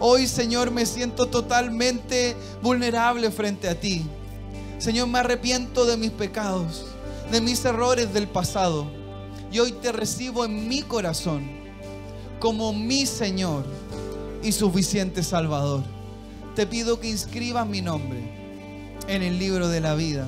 Hoy, 0.00 0.26
Señor, 0.26 0.70
me 0.70 0.86
siento 0.86 1.26
totalmente 1.26 2.34
vulnerable 2.62 3.30
frente 3.30 3.68
a 3.68 3.78
ti. 3.78 4.06
Señor, 4.78 5.08
me 5.08 5.18
arrepiento 5.18 5.84
de 5.84 5.98
mis 5.98 6.10
pecados, 6.10 6.86
de 7.30 7.42
mis 7.42 7.62
errores 7.66 8.14
del 8.14 8.28
pasado 8.28 9.03
y 9.54 9.60
hoy 9.60 9.70
te 9.70 9.92
recibo 9.92 10.44
en 10.44 10.66
mi 10.68 10.82
corazón 10.82 11.48
como 12.40 12.72
mi 12.72 13.06
Señor 13.06 13.64
y 14.42 14.50
suficiente 14.50 15.22
Salvador. 15.22 15.84
Te 16.56 16.66
pido 16.66 16.98
que 16.98 17.08
inscribas 17.08 17.64
mi 17.64 17.80
nombre 17.80 18.18
en 19.06 19.22
el 19.22 19.38
libro 19.38 19.68
de 19.68 19.80
la 19.80 19.94
vida 19.94 20.26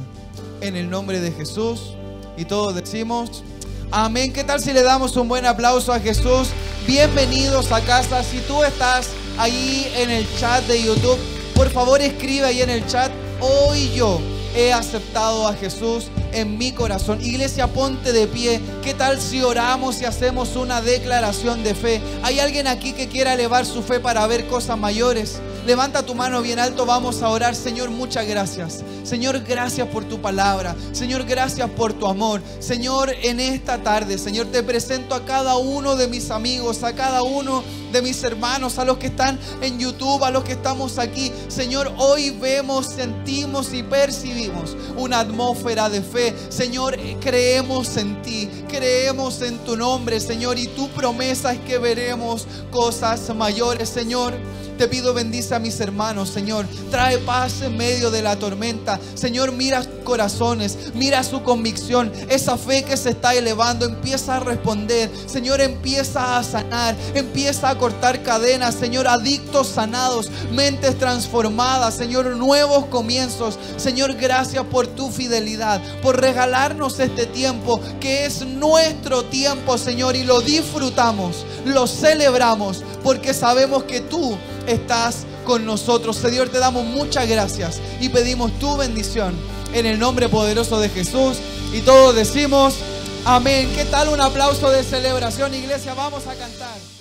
en 0.61 0.77
el 0.77 0.89
nombre 0.89 1.21
de 1.21 1.33
Jesús. 1.33 1.95
Y 2.37 2.45
todos 2.45 2.75
decimos, 2.75 3.43
amén. 3.91 4.33
¿Qué 4.33 4.45
tal 4.45 4.61
si 4.61 4.73
le 4.73 4.83
damos 4.83 5.17
un 5.17 5.29
buen 5.29 5.45
aplauso 5.45 5.93
a 5.93 5.99
Jesús? 5.99 6.49
Bienvenidos 6.87 7.73
a 7.73 7.81
casa. 7.81 8.23
Si 8.23 8.39
tú 8.41 8.63
estás 8.63 9.11
ahí 9.39 9.91
en 9.97 10.11
el 10.11 10.27
chat 10.39 10.65
de 10.67 10.83
YouTube, 10.83 11.19
por 11.53 11.71
favor 11.71 12.01
escribe 12.01 12.47
ahí 12.47 12.63
en 12.63 12.71
el 12.71 12.87
chat, 12.87 13.11
hoy 13.41 13.91
yo 13.93 14.21
he 14.55 14.73
aceptado 14.73 15.49
a 15.49 15.55
Jesús 15.55 16.11
en 16.37 16.59
mi 16.59 16.71
corazón. 16.71 17.21
Iglesia, 17.23 17.67
ponte 17.67 18.13
de 18.13 18.27
pie. 18.27 18.61
¿Qué 18.83 18.93
tal 18.93 19.21
si 19.21 19.43
oramos 19.43 20.03
y 20.03 20.05
hacemos 20.05 20.55
una 20.55 20.83
declaración 20.83 21.65
de 21.65 21.75
fe? 21.75 22.01
¿Hay 22.23 22.39
alguien 22.41 22.67
aquí 22.67 22.93
que 22.93 23.09
quiera 23.09 23.33
elevar 23.33 23.65
su 23.65 23.83
fe 23.83 24.01
para 24.01 24.27
ver 24.27 24.47
cosas 24.47 24.79
mayores? 24.79 25.41
Levanta 25.67 26.05
tu 26.05 26.15
mano 26.15 26.43
bien 26.43 26.61
alto, 26.61 26.87
vamos 26.87 27.23
a 27.23 27.31
orar. 27.31 27.57
Señor, 27.57 27.91
muchas 27.91 28.27
gracias. 28.27 28.85
Señor, 29.03 29.41
gracias 29.41 29.89
por 29.89 30.05
tu 30.05 30.21
palabra. 30.21 30.77
Señor, 30.93 31.25
gracias 31.25 31.69
por 31.71 31.93
tu 31.95 32.07
amor. 32.07 32.43
Señor, 32.61 33.13
en 33.23 33.41
esta 33.41 33.79
tarde, 33.79 34.19
Señor, 34.19 34.47
te 34.47 34.63
presento 34.63 35.15
a 35.15 35.25
cada 35.25 35.57
uno 35.57 35.97
de 35.97 36.07
mis 36.07 36.31
amigos, 36.31 36.85
a 36.85 36.95
cada 36.95 37.23
uno 37.23 37.65
de 37.93 38.03
mis 38.03 38.23
hermanos, 38.23 38.79
a 38.79 38.85
los 38.85 38.99
que 38.99 39.09
están 39.09 39.39
en 39.63 39.79
YouTube, 39.79 40.23
a 40.23 40.31
los 40.31 40.45
que 40.45 40.53
estamos 40.53 40.99
aquí. 40.99 41.33
Señor, 41.49 41.93
hoy 41.97 42.31
vemos, 42.31 42.87
sentimos 42.87 43.73
y 43.73 43.83
percibimos 43.83 44.77
una 44.97 45.21
atmósfera 45.21 45.89
de 45.89 46.03
fe. 46.03 46.26
Señor, 46.49 46.97
creemos 47.21 47.97
en 47.97 48.23
ti, 48.23 48.49
creemos 48.69 49.43
en 49.43 49.59
tu 49.59 49.77
nombre, 49.77 50.21
Señor, 50.21 50.59
y 50.59 50.67
tu 50.69 50.89
promesa 50.89 51.53
es 51.53 51.61
que 51.61 51.79
veremos 51.79 52.47
cosas 52.71 53.35
mayores, 53.35 53.89
Señor. 53.89 54.35
Te 54.79 54.89
pido 54.89 55.15
bendice 55.15 55.55
a 55.55 55.59
mis 55.59 55.81
hermanos, 55.81 56.29
Señor. 56.29 56.67
Trae 56.91 57.17
paz 57.19 57.63
en 57.63 57.77
medio 57.77 58.11
de 58.11 58.21
la 58.21 58.37
tormenta. 58.37 59.01
Señor, 59.15 59.53
mira 59.53 59.83
corazones, 60.05 60.77
mira 60.95 61.25
su 61.25 61.43
convicción. 61.43 62.13
Esa 62.29 62.59
fe 62.59 62.85
que 62.85 62.97
se 62.99 63.11
está 63.11 63.35
elevando 63.35 63.87
empieza 63.87 64.37
a 64.37 64.41
responder. 64.41 65.11
Señor, 65.27 65.63
empieza 65.63 66.37
a 66.37 66.45
sanar, 66.45 66.95
empieza 67.15 67.71
a 67.71 67.79
cortar 67.79 68.23
cadenas. 68.23 68.75
Señor, 68.75 69.09
adictos 69.09 69.69
sanados, 69.69 70.31
mentes 70.53 70.99
transformadas. 70.99 71.95
Señor, 71.95 72.27
nuevos 72.37 72.87
comienzos. 72.87 73.59
Señor, 73.79 74.15
gracias 74.15 74.65
por 74.65 74.87
tu 74.87 75.11
fidelidad, 75.11 75.81
por 76.03 76.21
regalarnos 76.21 77.01
este 77.01 77.25
tiempo 77.25 77.81
que 78.01 78.27
es 78.27 78.45
nuestro 78.45 79.25
tiempo, 79.25 79.79
Señor, 79.79 80.17
y 80.17 80.25
lo 80.25 80.41
disfrutamos, 80.41 81.45
lo 81.65 81.87
celebramos, 81.87 82.83
porque 83.03 83.33
sabemos 83.33 83.85
que 83.85 84.01
tú 84.01 84.37
estás 84.67 85.27
con 85.45 85.65
nosotros. 85.65 86.17
Señor, 86.17 86.49
te 86.49 86.59
damos 86.59 86.85
muchas 86.85 87.29
gracias 87.29 87.81
y 88.01 88.09
pedimos 88.09 88.59
tu 88.59 88.77
bendición 88.77 89.35
en 89.73 89.87
el 89.87 89.99
nombre 89.99 90.29
poderoso 90.29 90.81
de 90.81 90.89
Jesús. 90.89 91.39
Y 91.73 91.81
todos 91.81 92.15
decimos, 92.15 92.77
amén. 93.25 93.71
¿Qué 93.75 93.85
tal 93.85 94.09
un 94.09 94.21
aplauso 94.21 94.71
de 94.71 94.83
celebración, 94.83 95.55
iglesia? 95.55 95.95
Vamos 95.95 96.27
a 96.27 96.35
cantar. 96.35 96.96